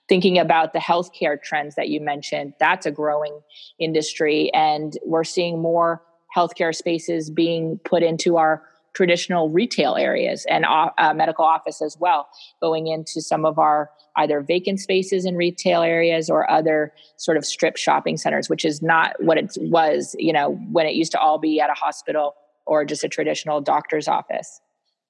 Thinking 0.08 0.40
about 0.40 0.74
the 0.74 0.80
healthcare 0.80 1.42
trends 1.42 1.76
that 1.76 1.90
you 1.90 2.02
mentioned 2.02 2.54
that's 2.60 2.86
a 2.86 2.92
growing 2.92 3.40
industry 3.80 4.52
and 4.54 4.98
we're 5.06 5.24
seeing 5.24 5.62
more 5.62 6.02
healthcare 6.36 6.74
spaces 6.74 7.30
being 7.30 7.80
put 7.84 8.02
into 8.02 8.38
our 8.38 8.64
traditional 8.94 9.50
retail 9.50 9.96
areas 9.96 10.46
and 10.50 10.66
uh, 10.66 10.90
uh, 10.98 11.14
medical 11.14 11.46
office 11.46 11.82
as 11.82 11.98
well, 12.00 12.28
going 12.62 12.88
into 12.88 13.22
some 13.22 13.46
of 13.46 13.58
our 13.58 13.90
either 14.18 14.42
vacant 14.42 14.80
spaces 14.80 15.26
in 15.26 15.38
retail 15.38 15.82
areas 15.82 16.30
or 16.30 16.50
other 16.50 16.94
sort 17.16 17.38
of 17.38 17.46
strip 17.46 17.78
shopping 17.78 18.18
centers, 18.18 18.50
which 18.50 18.66
is 18.66 18.82
not 18.82 19.14
what 19.24 19.38
it 19.38 19.56
was, 19.58 20.16
you 20.20 20.34
know, 20.34 20.52
when 20.72 20.86
it 20.86 20.94
used 20.94 21.14
to 21.14 21.20
all 21.20 21.38
be 21.38 21.62
at 21.62 21.70
a 21.70 21.74
hospital 21.74 22.36
or 22.72 22.86
just 22.86 23.04
a 23.04 23.10
traditional 23.10 23.60
doctor's 23.60 24.08
office. 24.08 24.62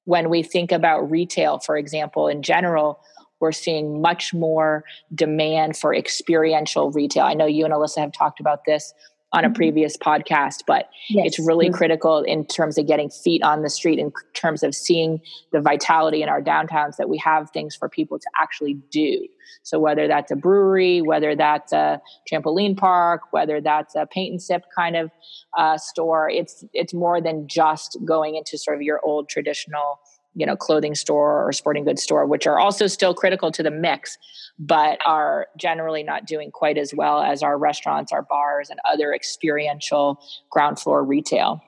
When 0.05 0.31
we 0.31 0.41
think 0.41 0.71
about 0.71 1.11
retail, 1.11 1.59
for 1.59 1.77
example, 1.77 2.27
in 2.27 2.41
general, 2.41 2.99
we're 3.39 3.51
seeing 3.51 4.01
much 4.01 4.33
more 4.33 4.83
demand 5.13 5.77
for 5.77 5.93
experiential 5.93 6.89
retail. 6.89 7.23
I 7.23 7.35
know 7.35 7.45
you 7.45 7.63
and 7.63 7.71
Alyssa 7.71 7.99
have 7.99 8.13
talked 8.13 8.39
about 8.39 8.65
this 8.65 8.95
on 9.33 9.43
a 9.43 9.47
mm-hmm. 9.47 9.55
previous 9.55 9.97
podcast, 9.97 10.63
but 10.67 10.89
yes. 11.09 11.27
it's 11.27 11.39
really 11.39 11.67
mm-hmm. 11.67 11.75
critical 11.75 12.21
in 12.23 12.45
terms 12.45 12.77
of 12.77 12.87
getting 12.87 13.09
feet 13.09 13.41
on 13.43 13.61
the 13.61 13.69
street, 13.69 13.99
in 13.99 14.11
terms 14.33 14.63
of 14.63 14.75
seeing 14.75 15.21
the 15.51 15.61
vitality 15.61 16.21
in 16.21 16.29
our 16.29 16.41
downtowns 16.41 16.97
that 16.97 17.09
we 17.09 17.17
have 17.17 17.49
things 17.51 17.75
for 17.75 17.87
people 17.87 18.19
to 18.19 18.27
actually 18.39 18.73
do. 18.91 19.25
So 19.63 19.79
whether 19.79 20.07
that's 20.07 20.31
a 20.31 20.35
brewery, 20.35 21.01
whether 21.01 21.35
that's 21.35 21.71
a 21.71 22.01
trampoline 22.31 22.75
park, 22.75 23.21
whether 23.31 23.61
that's 23.61 23.95
a 23.95 24.05
paint 24.05 24.31
and 24.31 24.41
sip 24.41 24.63
kind 24.75 24.95
of 24.95 25.11
uh, 25.57 25.77
store, 25.77 26.29
it's 26.29 26.65
it's 26.73 26.93
more 26.93 27.21
than 27.21 27.47
just 27.47 27.97
going 28.03 28.35
into 28.35 28.57
sort 28.57 28.77
of 28.77 28.81
your 28.81 28.99
old 29.03 29.29
traditional 29.29 29.99
you 30.35 30.45
know 30.45 30.55
clothing 30.55 30.95
store 30.95 31.45
or 31.45 31.51
sporting 31.51 31.83
goods 31.83 32.01
store 32.01 32.25
which 32.25 32.47
are 32.47 32.59
also 32.59 32.87
still 32.87 33.13
critical 33.13 33.51
to 33.51 33.63
the 33.63 33.71
mix 33.71 34.17
but 34.59 34.99
are 35.05 35.47
generally 35.57 36.03
not 36.03 36.25
doing 36.25 36.51
quite 36.51 36.77
as 36.77 36.93
well 36.93 37.21
as 37.21 37.43
our 37.43 37.57
restaurants 37.57 38.11
our 38.11 38.21
bars 38.21 38.69
and 38.69 38.79
other 38.85 39.13
experiential 39.13 40.19
ground 40.49 40.79
floor 40.79 41.03
retail 41.03 41.61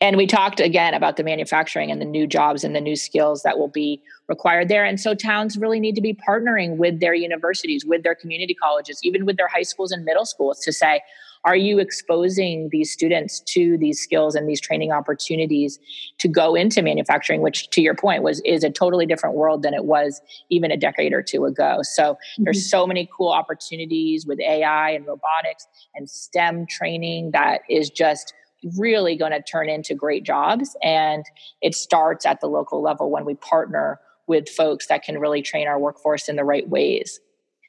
and 0.00 0.16
we 0.16 0.26
talked 0.26 0.60
again 0.60 0.94
about 0.94 1.16
the 1.16 1.24
manufacturing 1.24 1.90
and 1.90 2.00
the 2.00 2.06
new 2.06 2.26
jobs 2.28 2.62
and 2.62 2.76
the 2.76 2.80
new 2.80 2.94
skills 2.94 3.42
that 3.42 3.58
will 3.58 3.68
be 3.68 4.00
required 4.28 4.68
there. 4.68 4.84
And 4.84 5.00
so 5.00 5.14
towns 5.14 5.56
really 5.56 5.80
need 5.80 5.96
to 5.96 6.00
be 6.00 6.14
partnering 6.14 6.76
with 6.76 7.00
their 7.00 7.14
universities, 7.14 7.84
with 7.84 8.04
their 8.04 8.14
community 8.14 8.54
colleges, 8.54 9.00
even 9.02 9.26
with 9.26 9.36
their 9.36 9.48
high 9.48 9.62
schools 9.62 9.90
and 9.90 10.04
middle 10.04 10.26
schools 10.26 10.60
to 10.60 10.72
say, 10.72 11.00
are 11.44 11.56
you 11.56 11.78
exposing 11.78 12.68
these 12.70 12.92
students 12.92 13.40
to 13.40 13.76
these 13.78 14.00
skills 14.00 14.34
and 14.34 14.48
these 14.48 14.60
training 14.60 14.92
opportunities 14.92 15.78
to 16.18 16.28
go 16.28 16.54
into 16.54 16.82
manufacturing 16.82 17.40
which 17.42 17.68
to 17.70 17.80
your 17.80 17.94
point 17.94 18.22
was 18.22 18.40
is 18.44 18.62
a 18.62 18.70
totally 18.70 19.06
different 19.06 19.34
world 19.34 19.62
than 19.62 19.74
it 19.74 19.84
was 19.84 20.20
even 20.50 20.70
a 20.70 20.76
decade 20.76 21.12
or 21.12 21.22
two 21.22 21.44
ago? 21.44 21.78
So 21.82 22.14
mm-hmm. 22.14 22.44
there's 22.44 22.68
so 22.68 22.86
many 22.86 23.08
cool 23.16 23.30
opportunities 23.30 24.26
with 24.26 24.40
ai 24.40 24.90
and 24.90 25.06
robotics 25.06 25.66
and 25.94 26.08
stem 26.08 26.66
training 26.66 27.32
that 27.32 27.62
is 27.68 27.90
just 27.90 28.32
really 28.76 29.16
going 29.16 29.32
to 29.32 29.42
turn 29.42 29.68
into 29.68 29.94
great 29.94 30.24
jobs. 30.24 30.76
And 30.82 31.24
it 31.60 31.74
starts 31.74 32.24
at 32.24 32.40
the 32.40 32.46
local 32.46 32.80
level 32.80 33.10
when 33.10 33.24
we 33.24 33.34
partner 33.34 33.98
with 34.28 34.48
folks 34.48 34.86
that 34.86 35.02
can 35.02 35.18
really 35.18 35.42
train 35.42 35.66
our 35.66 35.78
workforce 35.78 36.28
in 36.28 36.36
the 36.36 36.44
right 36.44 36.68
ways 36.68 37.18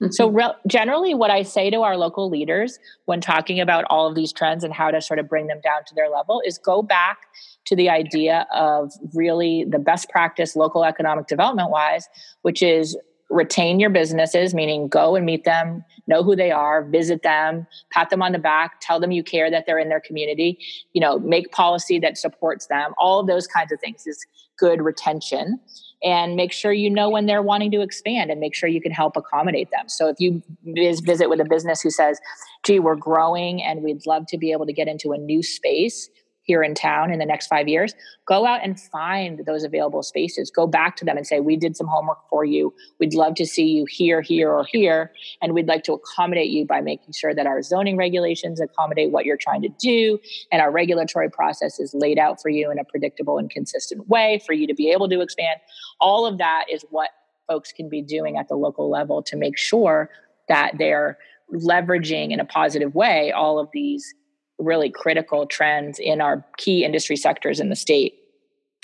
Mm-hmm. 0.04 0.12
So, 0.12 0.28
re- 0.28 0.54
generally, 0.68 1.14
what 1.14 1.32
I 1.32 1.44
say 1.44 1.70
to 1.70 1.82
our 1.82 1.96
local 1.96 2.30
leaders 2.30 2.78
when 3.06 3.22
talking 3.22 3.60
about 3.62 3.86
all 3.90 4.08
of 4.08 4.16
these 4.16 4.34
trends 4.34 4.64
and 4.64 4.74
how 4.74 4.92
to 4.92 5.02
sort 5.02 5.20
of 5.20 5.30
bring 5.30 5.48
them 5.48 5.62
down 5.64 5.86
to 5.88 5.96
their 5.96 6.10
level 6.10 6.42
is 6.46 6.58
go 6.58 6.82
back 6.82 7.20
to 7.66 7.76
the 7.76 7.90
idea 7.90 8.46
of 8.54 8.92
really 9.14 9.66
the 9.68 9.80
best 9.80 10.10
practice 10.10 10.56
local 10.56 10.84
economic 10.84 11.28
development 11.28 11.70
wise, 11.70 12.10
which 12.42 12.62
is 12.62 12.98
retain 13.30 13.80
your 13.80 13.90
businesses, 13.90 14.54
meaning 14.54 14.88
go 14.90 15.16
and 15.16 15.26
meet 15.26 15.46
them, 15.46 15.84
know 16.06 16.22
who 16.22 16.36
they 16.36 16.52
are, 16.52 16.84
visit 16.84 17.24
them, 17.24 17.66
pat 17.92 18.10
them 18.10 18.22
on 18.22 18.34
the 18.34 18.40
back, 18.40 18.80
tell 18.82 19.00
them 19.00 19.12
you 19.12 19.24
care 19.24 19.50
that 19.50 19.66
they're 19.66 19.80
in 19.80 19.90
their 19.90 20.02
community, 20.02 20.60
you 20.92 21.02
know, 21.02 21.18
make 21.20 21.52
policy 21.52 21.98
that 21.98 22.18
supports 22.18 22.68
them. 22.68 22.94
All 22.98 23.22
of 23.22 23.28
those 23.28 23.48
kinds 23.48 23.72
of 23.72 23.80
things 23.80 24.06
is 24.06 24.24
good 24.60 24.82
retention 24.82 25.60
and 26.04 26.36
make 26.36 26.52
sure 26.52 26.74
you 26.74 26.90
know 26.90 27.10
when 27.10 27.26
they're 27.26 27.42
wanting 27.42 27.72
to 27.72 27.82
expand 27.82 28.30
and 28.30 28.40
make 28.40 28.54
sure 28.54 28.68
you 28.68 28.82
can 28.82 28.92
help 28.92 29.16
accommodate 29.16 29.70
them. 29.72 29.88
So 29.88 30.10
if 30.10 30.18
you 30.20 30.44
visit 30.66 31.30
with 31.30 31.40
a 31.40 31.46
business 31.46 31.82
who 31.82 31.90
says, 31.90 32.20
gee, 32.64 32.80
we're 32.80 32.96
growing 32.96 33.64
and 33.64 33.84
we'd 33.84 34.06
love 34.06 34.26
to 34.28 34.38
be 34.38 34.52
able 34.52 34.66
to 34.66 34.74
get 34.74 34.88
into 34.88 35.14
a 35.14 35.18
new 35.18 35.42
space, 35.42 36.10
here 36.44 36.62
in 36.62 36.76
town 36.76 37.12
in 37.12 37.20
the 37.20 37.26
next 37.26 37.48
five 37.48 37.68
years, 37.68 37.94
go 38.28 38.46
out 38.46 38.60
and 38.64 38.80
find 38.80 39.42
those 39.46 39.64
available 39.64 40.04
spaces. 40.04 40.52
Go 40.52 40.68
back 40.68 40.96
to 40.98 41.06
them 41.06 41.18
and 41.18 41.26
say, 41.26 41.40
We 41.40 41.56
did 41.56 41.76
some 41.76 41.88
homework 41.88 42.20
for 42.30 42.46
you. 42.46 42.74
We'd 43.00 43.14
love 43.14 43.36
to 43.36 43.46
see 43.46 43.66
you 43.66 43.86
here, 43.86 44.22
here, 44.22 44.52
or 44.52 44.66
here. 44.66 45.12
And 45.42 45.54
we'd 45.54 45.68
like 45.68 45.84
to 45.86 45.94
accommodate 45.94 46.50
you 46.50 46.66
by 46.66 46.82
making 46.82 47.14
sure 47.14 47.34
that 47.34 47.48
our 47.48 47.62
zoning 47.62 47.98
regulations 47.98 48.60
accommodate 48.60 49.12
what 49.12 49.26
you're 49.26 49.38
trying 49.38 49.62
to 49.62 49.70
do 49.80 50.20
and 50.52 50.62
our 50.62 50.72
regulatory 50.72 51.30
process 51.30 51.80
is 51.80 51.94
laid 51.94 52.20
out 52.20 52.42
for 52.42 52.50
you 52.50 52.70
in 52.72 52.78
a 52.78 52.84
predictable 52.84 53.38
and 53.38 53.50
consistent 53.50 54.08
way 54.10 54.42
for 54.46 54.54
you 54.54 54.68
to 54.68 54.74
be 54.74 54.92
able 54.92 55.10
to 55.10 55.22
expand. 55.22 55.60
All 56.00 56.26
of 56.26 56.38
that 56.38 56.66
is 56.72 56.86
what 56.90 57.10
folks 57.48 57.72
can 57.72 57.90
be 57.90 58.02
doing 58.02 58.38
at 58.38 58.48
the 58.48 58.56
local 58.56 58.90
level 58.90 59.22
to 59.24 59.36
make 59.36 59.58
sure 59.58 60.10
that 60.48 60.74
they're 60.78 61.18
leveraging 61.54 62.32
in 62.32 62.40
a 62.40 62.46
positive 62.46 62.96
way 62.96 63.32
all 63.32 63.60
of 63.60 63.70
these 63.74 64.14
really 64.60 64.90
critical 64.90 65.46
trends 65.46 66.00
in 66.00 66.22
our 66.22 66.46
key 66.58 66.84
industry 66.84 67.16
sectors 67.16 67.60
in 67.60 67.70
the 67.70 67.76
state. 67.76 68.16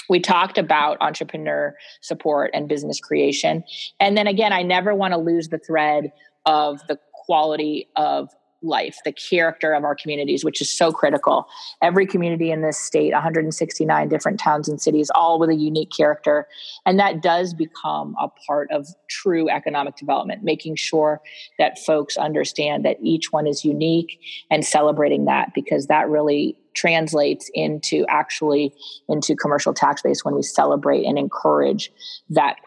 We 0.10 0.20
talked 0.20 0.58
about 0.58 0.98
entrepreneur 1.02 1.76
support 2.02 2.52
and 2.54 2.68
business 2.68 3.00
creation. 3.00 3.64
And 4.00 4.18
then 4.18 4.28
again, 4.28 4.52
I 4.52 4.64
never 4.64 4.96
want 4.96 5.14
to 5.14 5.20
lose 5.20 5.50
the 5.50 5.60
thread 5.60 6.12
of 6.46 6.86
the 6.88 7.00
quality 7.14 7.88
of 7.96 8.30
life, 8.62 8.98
the 9.06 9.12
character 9.12 9.74
of 9.74 9.84
our 9.84 9.96
communities, 9.96 10.44
which 10.44 10.62
is 10.62 10.70
so 10.70 10.92
critical. 10.92 11.48
Every 11.82 12.06
community 12.06 12.52
in 12.52 12.62
this 12.62 12.78
state, 12.78 13.14
169 13.14 14.10
different 14.10 14.40
towns 14.40 14.68
and 14.68 14.82
cities, 14.82 15.10
all 15.16 15.40
with 15.40 15.50
a 15.50 15.56
unique 15.56 15.92
character. 15.96 16.48
And 16.86 17.00
that 17.00 17.22
does 17.22 17.54
become 17.54 18.16
a 18.20 18.28
part 18.48 18.70
of 18.72 18.88
true 19.10 19.50
economic 19.50 19.96
development, 19.96 20.44
making 20.44 20.76
sure 20.76 21.22
that 21.58 21.80
folks 21.80 22.18
understand 22.18 22.86
that 22.86 22.98
each 23.02 23.32
one 23.32 23.48
is 23.48 23.64
unique 23.64 24.20
and 24.52 24.66
celebrating 24.66 25.26
that 25.26 25.54
because 25.54 25.88
that 25.88 26.10
really 26.10 26.58
translates 26.76 27.50
into 27.54 28.06
actually 28.10 28.74
into 29.08 29.36
commercial 29.36 29.74
tax 29.74 30.02
base 30.02 30.24
when 30.24 30.36
we 30.36 30.44
celebrate 30.44 31.06
and 31.06 31.18
encourage 31.18 31.92
that 32.30 32.58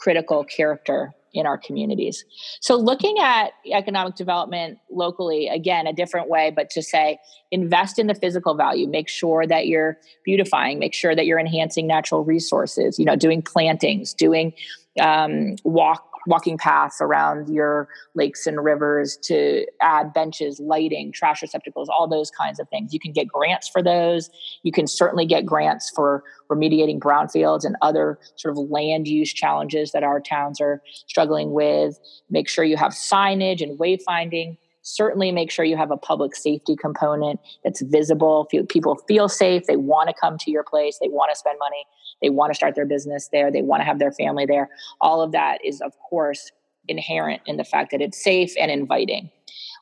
critical 0.00 0.44
character 0.44 1.14
in 1.34 1.46
our 1.46 1.58
communities. 1.58 2.24
So, 2.60 2.76
looking 2.76 3.18
at 3.18 3.52
economic 3.66 4.14
development 4.14 4.78
locally, 4.90 5.48
again, 5.48 5.86
a 5.86 5.92
different 5.92 6.28
way, 6.28 6.52
but 6.54 6.70
to 6.70 6.82
say 6.82 7.18
invest 7.50 7.98
in 7.98 8.06
the 8.06 8.14
physical 8.14 8.54
value, 8.54 8.88
make 8.88 9.08
sure 9.08 9.46
that 9.46 9.66
you're 9.66 9.98
beautifying, 10.24 10.78
make 10.78 10.94
sure 10.94 11.14
that 11.14 11.26
you're 11.26 11.38
enhancing 11.38 11.86
natural 11.86 12.24
resources, 12.24 12.98
you 12.98 13.04
know, 13.04 13.16
doing 13.16 13.42
plantings, 13.42 14.14
doing 14.14 14.54
um, 15.00 15.56
walk 15.64 16.13
walking 16.26 16.58
paths 16.58 16.98
around 17.00 17.48
your 17.48 17.88
lakes 18.14 18.46
and 18.46 18.64
rivers 18.64 19.16
to 19.24 19.66
add 19.80 20.12
benches, 20.12 20.60
lighting, 20.60 21.12
trash 21.12 21.42
receptacles, 21.42 21.88
all 21.88 22.08
those 22.08 22.30
kinds 22.30 22.58
of 22.58 22.68
things. 22.68 22.92
You 22.92 23.00
can 23.00 23.12
get 23.12 23.28
grants 23.28 23.68
for 23.68 23.82
those. 23.82 24.30
You 24.62 24.72
can 24.72 24.86
certainly 24.86 25.26
get 25.26 25.44
grants 25.44 25.90
for 25.94 26.22
remediating 26.50 26.98
brownfields 26.98 27.64
and 27.64 27.76
other 27.82 28.18
sort 28.36 28.52
of 28.52 28.70
land 28.70 29.08
use 29.08 29.32
challenges 29.32 29.92
that 29.92 30.02
our 30.02 30.20
towns 30.20 30.60
are 30.60 30.82
struggling 31.06 31.52
with. 31.52 31.98
Make 32.30 32.48
sure 32.48 32.64
you 32.64 32.76
have 32.76 32.92
signage 32.92 33.62
and 33.62 33.78
wayfinding 33.78 34.56
certainly 34.84 35.32
make 35.32 35.50
sure 35.50 35.64
you 35.64 35.76
have 35.76 35.90
a 35.90 35.96
public 35.96 36.36
safety 36.36 36.76
component. 36.76 37.40
That's 37.64 37.82
visible. 37.82 38.46
People 38.68 38.96
feel 39.08 39.28
safe. 39.28 39.64
They 39.66 39.76
want 39.76 40.08
to 40.08 40.14
come 40.14 40.38
to 40.38 40.50
your 40.50 40.62
place. 40.62 40.98
They 41.00 41.08
want 41.08 41.32
to 41.32 41.38
spend 41.38 41.58
money. 41.58 41.84
They 42.22 42.30
want 42.30 42.50
to 42.50 42.54
start 42.54 42.76
their 42.76 42.86
business 42.86 43.28
there. 43.32 43.50
They 43.50 43.62
want 43.62 43.80
to 43.80 43.84
have 43.84 43.98
their 43.98 44.12
family 44.12 44.46
there. 44.46 44.68
All 45.00 45.20
of 45.20 45.32
that 45.32 45.58
is 45.64 45.80
of 45.80 45.92
course 45.98 46.52
inherent 46.86 47.40
in 47.46 47.56
the 47.56 47.64
fact 47.64 47.90
that 47.90 48.02
it's 48.02 48.22
safe 48.22 48.52
and 48.60 48.70
inviting. 48.70 49.30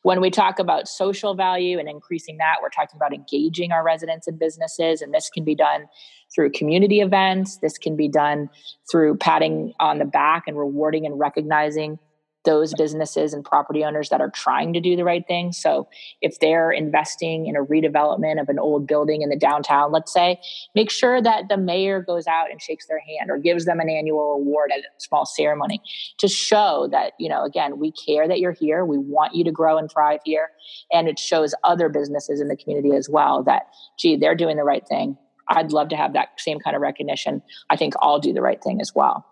When 0.05 0.21
we 0.21 0.31
talk 0.31 0.59
about 0.59 0.89
social 0.89 1.35
value 1.35 1.79
and 1.79 1.89
increasing 1.89 2.39
that 2.39 2.57
we're 2.63 2.71
talking 2.71 2.97
about 2.97 3.13
engaging 3.13 3.73
our 3.73 3.85
residents 3.85 4.27
and 4.27 4.39
businesses 4.39 5.03
and 5.03 5.13
this 5.13 5.31
can 5.31 5.45
be 5.45 5.55
done 5.55 5.89
through 6.35 6.51
community 6.51 7.01
events. 7.01 7.59
This 7.59 7.79
can 7.79 7.97
be 7.97 8.09
done 8.09 8.49
through 8.91 9.17
patting 9.17 9.75
on 9.81 9.99
the 9.99 10.05
back 10.05 10.45
and 10.47 10.57
rewarding 10.57 11.07
and 11.07 11.19
recognizing 11.19 11.99
those 12.45 12.75
businesses 12.75 13.33
and 13.33 13.45
property 13.45 13.85
owners 13.85 14.09
that 14.09 14.21
are 14.21 14.31
trying 14.31 14.73
to 14.73 14.81
do 14.81 14.97
the 14.97 15.05
right 15.05 15.27
thing. 15.27 15.53
So 15.53 15.89
if 16.21 16.41
they're 16.41 16.73
investing 16.73 17.47
in 17.47 17.57
a 17.57 17.65
redevelopment 17.65 18.41
of 18.41 18.49
an 18.49 18.59
old 18.59 18.87
building 18.87 19.23
in 19.23 19.29
the 19.29 19.37
downtown, 19.37 19.93
let's 19.93 20.13
say, 20.13 20.41
make 20.75 20.91
sure 20.91 21.23
that 21.23 21.49
the 21.49 21.57
mayor 21.57 22.01
goes 22.01 22.27
out 22.27 22.51
and 22.51 22.61
shakes 22.61 22.87
their 22.87 23.01
hand 23.01 23.31
or 23.31 23.39
gives 23.39 23.65
them 23.65 23.81
an 23.81 23.89
annual 23.89 24.35
award 24.35 24.71
at 24.73 24.81
a 24.81 24.89
small 24.99 25.25
ceremony 25.25 25.81
to 26.19 26.29
show 26.29 26.89
that, 26.91 27.13
you 27.19 27.29
know, 27.29 27.45
again, 27.45 27.79
we 27.79 27.93
care 27.93 28.27
that 28.27 28.41
you're 28.41 28.53
here. 28.53 28.85
We 28.85 28.99
want 28.99 29.35
you 29.35 29.45
to 29.45 29.53
grow 29.53 29.79
and 29.79 29.91
thrive 29.91 30.21
here. 30.25 30.51
And 30.93 31.09
it 31.09 31.19
shows 31.19 31.55
other 31.65 31.89
businesses 31.89 32.41
in 32.41 32.49
the 32.49 32.57
community 32.57 32.97
as 32.97 33.09
well 33.09 33.43
that, 33.45 33.69
gee, 33.99 34.17
they're 34.17 34.35
doing 34.35 34.57
the 34.57 34.65
right 34.65 34.87
thing. 34.87 35.17
I'd 35.49 35.73
love 35.73 35.89
to 35.91 35.97
have 35.97 36.13
that 36.15 36.29
same 36.39 36.59
kind 36.61 36.75
of 36.75 36.83
recognition. 36.83 37.43
I 37.69 37.77
think 37.77 37.95
I'll 38.01 38.21
do 38.21 38.33
the 38.33 38.43
right 38.43 38.63
thing 38.63 38.81
as 38.81 38.93
well. 38.95 39.27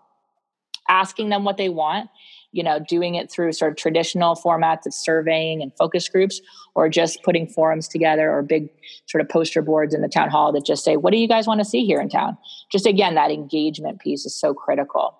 Asking 0.89 1.29
them 1.29 1.43
what 1.43 1.57
they 1.57 1.69
want, 1.69 2.09
you 2.51 2.63
know, 2.63 2.79
doing 2.79 3.15
it 3.15 3.31
through 3.31 3.53
sort 3.53 3.71
of 3.71 3.77
traditional 3.77 4.35
formats 4.35 4.85
of 4.85 4.93
surveying 4.93 5.61
and 5.61 5.71
focus 5.77 6.09
groups, 6.09 6.41
or 6.75 6.89
just 6.89 7.23
putting 7.23 7.47
forums 7.47 7.87
together 7.87 8.31
or 8.31 8.41
big 8.41 8.69
sort 9.07 9.21
of 9.21 9.29
poster 9.29 9.61
boards 9.61 9.93
in 9.93 10.01
the 10.01 10.09
town 10.09 10.29
hall 10.29 10.51
that 10.51 10.65
just 10.65 10.83
say, 10.83 10.97
what 10.97 11.11
do 11.11 11.17
you 11.17 11.27
guys 11.27 11.47
want 11.47 11.59
to 11.59 11.65
see 11.65 11.85
here 11.85 12.01
in 12.01 12.09
town? 12.09 12.37
Just 12.71 12.85
again, 12.85 13.15
that 13.15 13.31
engagement 13.31 13.99
piece 13.99 14.25
is 14.25 14.35
so 14.39 14.53
critical. 14.53 15.17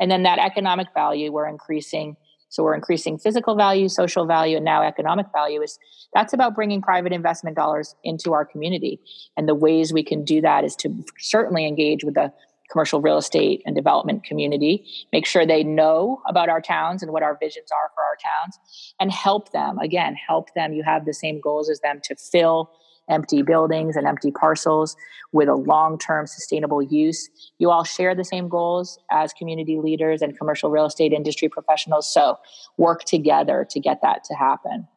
And 0.00 0.10
then 0.10 0.24
that 0.24 0.38
economic 0.38 0.88
value, 0.94 1.32
we're 1.32 1.48
increasing 1.48 2.16
so 2.54 2.62
we're 2.62 2.76
increasing 2.76 3.18
physical 3.18 3.56
value, 3.56 3.88
social 3.88 4.26
value, 4.26 4.54
and 4.54 4.64
now 4.64 4.80
economic 4.80 5.26
value 5.32 5.60
is 5.60 5.76
that's 6.14 6.32
about 6.32 6.54
bringing 6.54 6.80
private 6.80 7.12
investment 7.12 7.56
dollars 7.56 7.96
into 8.04 8.32
our 8.32 8.44
community. 8.44 9.00
And 9.36 9.48
the 9.48 9.56
ways 9.56 9.92
we 9.92 10.04
can 10.04 10.24
do 10.24 10.40
that 10.40 10.62
is 10.62 10.76
to 10.76 11.04
certainly 11.18 11.66
engage 11.66 12.04
with 12.04 12.14
the 12.14 12.32
commercial 12.70 13.00
real 13.00 13.18
estate 13.18 13.62
and 13.66 13.74
development 13.76 14.24
community, 14.24 14.86
make 15.12 15.26
sure 15.26 15.46
they 15.46 15.62
know 15.62 16.22
about 16.26 16.48
our 16.48 16.60
towns 16.60 17.02
and 17.02 17.12
what 17.12 17.22
our 17.22 17.36
visions 17.40 17.70
are 17.70 17.90
for 17.94 18.02
our 18.02 18.16
towns, 18.16 18.94
and 18.98 19.12
help 19.12 19.52
them. 19.52 19.78
Again, 19.78 20.14
help 20.14 20.52
them. 20.54 20.72
You 20.72 20.82
have 20.82 21.04
the 21.04 21.14
same 21.14 21.40
goals 21.40 21.68
as 21.68 21.80
them 21.80 22.00
to 22.04 22.16
fill 22.16 22.70
empty 23.08 23.42
buildings 23.42 23.96
and 23.96 24.06
empty 24.06 24.30
parcels 24.30 24.96
with 25.32 25.48
a 25.48 25.54
long 25.54 25.98
term 25.98 26.26
sustainable 26.26 26.82
use. 26.82 27.28
You 27.58 27.70
all 27.70 27.84
share 27.84 28.14
the 28.14 28.24
same 28.24 28.48
goals 28.48 28.98
as 29.10 29.32
community 29.32 29.78
leaders 29.78 30.22
and 30.22 30.36
commercial 30.38 30.70
real 30.70 30.86
estate 30.86 31.12
industry 31.12 31.48
professionals. 31.48 32.12
So 32.12 32.38
work 32.76 33.04
together 33.04 33.66
to 33.70 33.80
get 33.80 34.00
that 34.02 34.24
to 34.24 34.34
happen. 34.34 34.88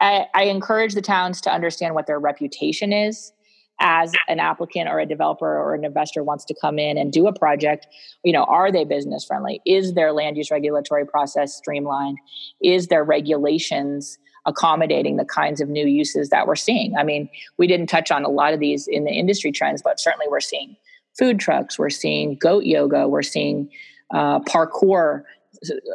I, 0.00 0.26
I 0.34 0.44
encourage 0.44 0.94
the 0.94 1.02
towns 1.02 1.40
to 1.42 1.52
understand 1.52 1.94
what 1.94 2.06
their 2.06 2.18
reputation 2.18 2.92
is 2.92 3.32
as 3.80 4.12
an 4.28 4.38
applicant 4.38 4.88
or 4.88 5.00
a 5.00 5.06
developer 5.06 5.58
or 5.58 5.74
an 5.74 5.84
investor 5.84 6.22
wants 6.22 6.44
to 6.44 6.54
come 6.60 6.78
in 6.78 6.98
and 6.98 7.12
do 7.12 7.26
a 7.26 7.32
project 7.32 7.86
you 8.24 8.32
know 8.32 8.44
are 8.44 8.70
they 8.70 8.84
business 8.84 9.24
friendly 9.24 9.60
is 9.66 9.94
their 9.94 10.12
land 10.12 10.36
use 10.36 10.50
regulatory 10.50 11.06
process 11.06 11.54
streamlined 11.54 12.18
is 12.62 12.86
their 12.88 13.04
regulations 13.04 14.18
accommodating 14.46 15.16
the 15.16 15.24
kinds 15.24 15.60
of 15.60 15.68
new 15.68 15.86
uses 15.86 16.30
that 16.30 16.46
we're 16.46 16.56
seeing. 16.56 16.96
I 16.96 17.02
mean, 17.02 17.28
we 17.58 17.66
didn't 17.66 17.88
touch 17.88 18.10
on 18.10 18.24
a 18.24 18.28
lot 18.28 18.54
of 18.54 18.60
these 18.60 18.88
in 18.88 19.04
the 19.04 19.10
industry 19.10 19.52
trends, 19.52 19.82
but 19.82 20.00
certainly 20.00 20.26
we're 20.28 20.40
seeing 20.40 20.76
food 21.18 21.38
trucks, 21.38 21.78
we're 21.78 21.90
seeing 21.90 22.36
goat 22.36 22.64
yoga, 22.64 23.08
we're 23.08 23.22
seeing 23.22 23.70
uh, 24.12 24.40
parkour 24.40 25.22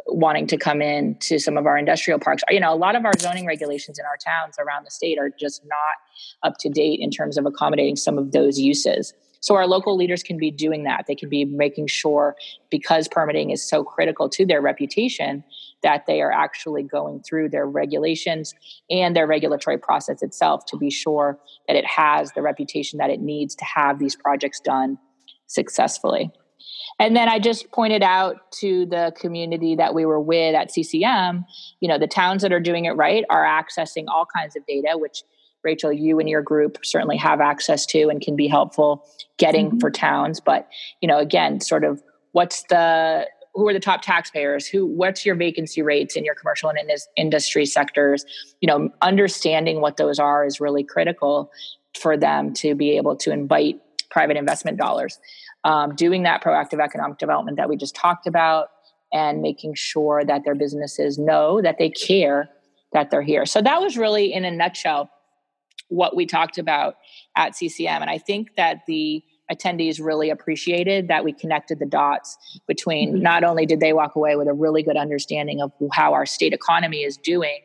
wanting 0.06 0.46
to 0.46 0.56
come 0.56 0.80
in 0.80 1.16
to 1.18 1.38
some 1.38 1.56
of 1.56 1.66
our 1.66 1.76
industrial 1.76 2.18
parks. 2.18 2.42
You 2.50 2.60
know, 2.60 2.72
a 2.72 2.76
lot 2.76 2.94
of 2.94 3.04
our 3.04 3.12
zoning 3.18 3.46
regulations 3.46 3.98
in 3.98 4.04
our 4.04 4.16
towns 4.16 4.56
around 4.58 4.86
the 4.86 4.90
state 4.90 5.18
are 5.18 5.30
just 5.30 5.64
not 5.64 5.96
up 6.42 6.54
to 6.60 6.68
date 6.68 7.00
in 7.00 7.10
terms 7.10 7.38
of 7.38 7.46
accommodating 7.46 7.96
some 7.96 8.18
of 8.18 8.32
those 8.32 8.58
uses. 8.58 9.14
So 9.40 9.54
our 9.54 9.66
local 9.66 9.96
leaders 9.96 10.22
can 10.22 10.38
be 10.38 10.50
doing 10.50 10.84
that. 10.84 11.04
They 11.06 11.14
can 11.14 11.28
be 11.28 11.44
making 11.44 11.86
sure 11.86 12.36
because 12.70 13.06
permitting 13.06 13.50
is 13.50 13.66
so 13.66 13.84
critical 13.84 14.28
to 14.30 14.44
their 14.44 14.60
reputation 14.60 15.44
that 15.82 16.06
they 16.06 16.20
are 16.20 16.32
actually 16.32 16.82
going 16.82 17.22
through 17.22 17.50
their 17.50 17.66
regulations 17.66 18.54
and 18.90 19.14
their 19.14 19.26
regulatory 19.26 19.78
process 19.78 20.22
itself 20.22 20.64
to 20.66 20.76
be 20.76 20.90
sure 20.90 21.38
that 21.68 21.76
it 21.76 21.86
has 21.86 22.32
the 22.32 22.42
reputation 22.42 22.98
that 22.98 23.10
it 23.10 23.20
needs 23.20 23.54
to 23.54 23.64
have 23.64 23.98
these 23.98 24.16
projects 24.16 24.58
done 24.58 24.98
successfully. 25.46 26.32
And 26.98 27.14
then 27.14 27.28
I 27.28 27.38
just 27.38 27.70
pointed 27.70 28.02
out 28.02 28.50
to 28.60 28.86
the 28.86 29.12
community 29.16 29.76
that 29.76 29.94
we 29.94 30.06
were 30.06 30.20
with 30.20 30.54
at 30.54 30.72
CCM, 30.72 31.44
you 31.80 31.88
know, 31.88 31.98
the 31.98 32.06
towns 32.06 32.42
that 32.42 32.52
are 32.52 32.60
doing 32.60 32.86
it 32.86 32.92
right 32.92 33.24
are 33.28 33.44
accessing 33.44 34.06
all 34.08 34.26
kinds 34.34 34.56
of 34.56 34.64
data, 34.66 34.96
which 34.96 35.22
Rachel, 35.66 35.92
you 35.92 36.18
and 36.18 36.28
your 36.28 36.40
group 36.40 36.78
certainly 36.82 37.16
have 37.18 37.40
access 37.40 37.84
to 37.86 38.08
and 38.08 38.20
can 38.20 38.36
be 38.36 38.46
helpful 38.46 39.04
getting 39.36 39.66
mm-hmm. 39.66 39.78
for 39.78 39.90
towns. 39.90 40.40
But, 40.40 40.68
you 41.02 41.08
know, 41.08 41.18
again, 41.18 41.60
sort 41.60 41.84
of 41.84 42.02
what's 42.32 42.62
the 42.70 43.26
who 43.54 43.66
are 43.66 43.72
the 43.72 43.80
top 43.80 44.02
taxpayers 44.02 44.66
who 44.66 44.84
what's 44.84 45.24
your 45.24 45.34
vacancy 45.34 45.80
rates 45.80 46.14
in 46.14 46.24
your 46.24 46.34
commercial 46.34 46.68
and 46.68 46.78
in 46.78 46.96
industry 47.16 47.64
sectors 47.64 48.26
you 48.60 48.66
know 48.66 48.90
understanding 49.00 49.80
what 49.80 49.96
those 49.96 50.18
are 50.18 50.44
is 50.44 50.60
really 50.60 50.84
critical 50.84 51.50
for 51.98 52.18
them 52.18 52.52
to 52.52 52.74
be 52.74 52.98
able 52.98 53.16
to 53.16 53.32
invite 53.32 53.80
private 54.10 54.36
investment 54.36 54.76
dollars 54.76 55.18
um, 55.64 55.94
doing 55.94 56.22
that 56.24 56.44
proactive 56.44 56.84
economic 56.84 57.16
development 57.16 57.56
that 57.56 57.68
we 57.68 57.76
just 57.76 57.94
talked 57.94 58.26
about 58.26 58.68
and 59.14 59.40
making 59.40 59.74
sure 59.74 60.22
that 60.22 60.44
their 60.44 60.54
businesses 60.54 61.16
know 61.18 61.62
that 61.62 61.78
they 61.78 61.88
care 61.88 62.50
that 62.92 63.10
they're 63.10 63.22
here 63.22 63.46
so 63.46 63.62
that 63.62 63.80
was 63.80 63.96
really 63.96 64.34
in 64.34 64.44
a 64.44 64.50
nutshell 64.50 65.10
what 65.88 66.16
we 66.16 66.26
talked 66.26 66.58
about 66.58 66.96
at 67.36 67.54
CCM. 67.54 68.02
And 68.02 68.10
I 68.10 68.18
think 68.18 68.56
that 68.56 68.82
the 68.86 69.22
attendees 69.50 70.04
really 70.04 70.30
appreciated 70.30 71.08
that 71.08 71.24
we 71.24 71.32
connected 71.32 71.78
the 71.78 71.86
dots 71.86 72.36
between 72.66 73.12
mm-hmm. 73.12 73.22
not 73.22 73.44
only 73.44 73.66
did 73.66 73.80
they 73.80 73.92
walk 73.92 74.16
away 74.16 74.36
with 74.36 74.48
a 74.48 74.52
really 74.52 74.82
good 74.82 74.96
understanding 74.96 75.60
of 75.60 75.72
how 75.92 76.12
our 76.12 76.26
state 76.26 76.52
economy 76.52 77.04
is 77.04 77.16
doing 77.16 77.60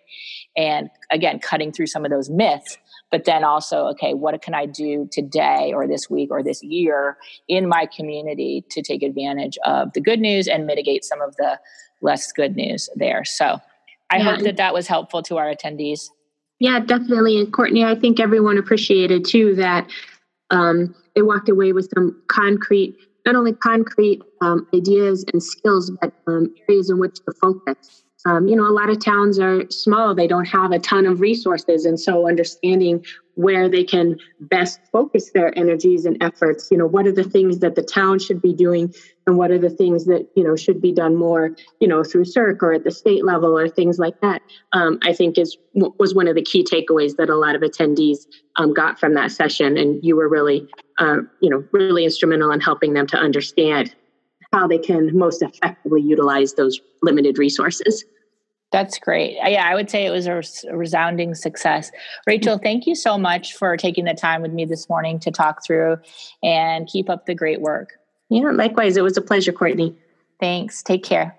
and 0.55 0.89
again 1.10 1.39
cutting 1.39 1.71
through 1.71 1.88
some 1.88 2.05
of 2.05 2.12
those 2.12 2.29
myths 2.29 2.77
but 3.10 3.25
then 3.25 3.43
also 3.43 3.86
okay 3.86 4.13
what 4.13 4.39
can 4.41 4.53
i 4.53 4.65
do 4.65 5.07
today 5.12 5.71
or 5.73 5.88
this 5.88 6.10
week 6.10 6.29
or 6.29 6.43
this 6.43 6.62
year 6.62 7.17
in 7.47 7.67
my 7.67 7.88
community 7.88 8.63
to 8.69 8.81
take 8.81 9.01
advantage 9.01 9.57
of 9.65 9.91
the 9.93 10.01
good 10.01 10.19
news 10.19 10.47
and 10.47 10.67
mitigate 10.67 11.03
some 11.03 11.21
of 11.21 11.36
the 11.38 11.57
less 12.01 12.31
good 12.31 12.55
news 12.55 12.89
there 12.95 13.25
so 13.25 13.60
i 14.12 14.17
yeah. 14.17 14.23
hope 14.23 14.41
that 14.41 14.57
that 14.57 14.73
was 14.73 14.88
helpful 14.88 15.23
to 15.23 15.38
our 15.38 15.51
attendees 15.51 16.10
yeah, 16.62 16.80
definitely. 16.80 17.39
And 17.39 17.52
Courtney, 17.52 17.84
I 17.84 17.95
think 17.95 18.19
everyone 18.19 18.60
appreciated 18.60 19.26
too 19.26 19.56
that 19.56 19.89
um, 20.52 20.93
they 21.15 21.24
walked 21.24 21.50
away 21.50 21.74
with 21.74 21.89
some 21.91 22.21
concrete, 22.28 22.95
not 23.26 23.36
only 23.36 23.54
concrete 23.54 24.21
um, 24.41 24.67
ideas 24.71 25.26
and 25.34 25.41
skills, 25.41 25.91
but 26.00 26.13
um, 26.28 26.54
areas 26.69 26.91
in 26.91 27.00
which 27.00 27.15
to 27.15 27.34
focus. 27.41 28.04
Um, 28.28 28.47
you 28.47 28.56
know, 28.56 28.67
a 28.67 28.69
lot 28.69 28.91
of 28.91 29.04
towns 29.04 29.39
are 29.39 29.63
small, 29.71 30.13
they 30.13 30.28
don't 30.28 30.45
have 30.45 30.71
a 30.71 30.78
ton 30.78 31.08
of 31.08 31.19
resources. 31.19 31.86
And 31.86 32.00
so 32.00 32.28
understanding 32.28 33.04
where 33.36 33.67
they 33.67 33.84
can 33.84 34.17
best 34.41 34.80
focus 34.91 35.32
their 35.32 35.58
energies 35.58 36.06
and 36.06 36.21
efforts 36.21 36.69
you 36.69 36.78
know 36.78 36.86
what 36.86 37.08
are 37.08 37.12
the 37.12 37.24
things 37.24 37.60
that 37.60 37.76
the 37.76 37.82
town 37.82 38.19
should 38.19 38.41
be 38.41 38.54
doing 38.54 38.93
and 39.27 39.38
what 39.38 39.51
are 39.51 39.60
the 39.60 39.69
things 39.69 40.05
that 40.05 40.27
you 40.36 40.43
know 40.43 40.55
should 40.55 40.81
be 40.81 40.91
done 40.91 41.15
more 41.15 41.51
you 41.79 41.88
know 41.88 42.03
through 42.03 42.25
CERC 42.25 42.62
or 42.62 42.73
at 42.73 42.84
the 42.84 42.91
state 42.91 43.25
level 43.25 43.57
or 43.57 43.67
things 43.67 43.99
like 43.99 44.19
that 44.21 44.41
um, 44.73 44.99
i 45.03 45.13
think 45.13 45.38
is 45.38 45.57
was 45.73 46.13
one 46.13 46.27
of 46.27 46.36
the 46.36 46.41
key 46.41 46.63
takeaways 46.63 47.15
that 47.17 47.29
a 47.29 47.36
lot 47.36 47.55
of 47.55 47.62
attendees 47.62 48.25
um, 48.57 48.73
got 48.73 48.99
from 48.99 49.13
that 49.13 49.31
session 49.31 49.77
and 49.77 50.03
you 50.03 50.15
were 50.15 50.29
really 50.29 50.67
uh, 50.99 51.17
you 51.41 51.49
know 51.49 51.63
really 51.71 52.03
instrumental 52.03 52.51
in 52.51 52.60
helping 52.60 52.93
them 52.93 53.07
to 53.07 53.17
understand 53.17 53.95
how 54.53 54.67
they 54.67 54.77
can 54.77 55.17
most 55.17 55.41
effectively 55.41 56.01
utilize 56.01 56.53
those 56.55 56.79
limited 57.01 57.38
resources 57.38 58.03
that's 58.71 58.97
great. 58.99 59.38
Uh, 59.39 59.49
yeah, 59.49 59.67
I 59.67 59.75
would 59.75 59.89
say 59.89 60.05
it 60.05 60.12
was 60.12 60.27
a 60.27 60.41
resounding 60.73 61.36
success. 61.36 61.91
Rachel, 62.25 62.57
thank 62.57 62.88
you 62.88 62.95
so 62.95 63.17
much 63.17 63.53
for 63.53 63.75
taking 63.75 64.05
the 64.05 64.13
time 64.13 64.41
with 64.41 64.53
me 64.53 64.63
this 64.63 64.88
morning 64.88 65.19
to 65.19 65.29
talk 65.29 65.65
through 65.65 65.97
and 66.41 66.88
keep 66.88 67.10
up 67.10 67.25
the 67.25 67.36
great 67.36 67.60
work. 67.60 67.89
Yeah, 68.31 68.51
likewise. 68.51 68.95
It 68.95 69.03
was 69.03 69.17
a 69.17 69.21
pleasure, 69.21 69.51
Courtney. 69.51 69.93
Thanks. 70.39 70.81
Take 70.81 71.03
care. 71.03 71.37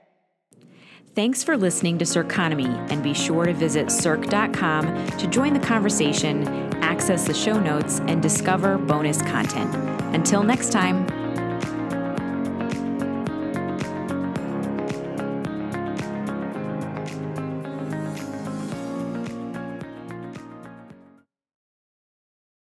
Thanks 1.15 1.43
for 1.43 1.57
listening 1.57 1.99
to 1.99 2.05
Circonomy, 2.05 2.69
and 2.91 3.03
be 3.03 3.15
sure 3.15 3.47
to 3.47 3.55
visit 3.55 3.87
cerc.com 3.87 5.07
to 5.19 5.27
join 5.27 5.55
the 5.55 5.61
conversation, 5.61 6.47
access 6.83 7.27
the 7.27 7.35
show 7.35 7.59
notes, 7.59 8.01
and 8.07 8.23
discover 8.23 8.77
bonus 8.77 9.23
content. 9.23 9.75
Until 10.15 10.43
next 10.43 10.71
time. 10.71 11.22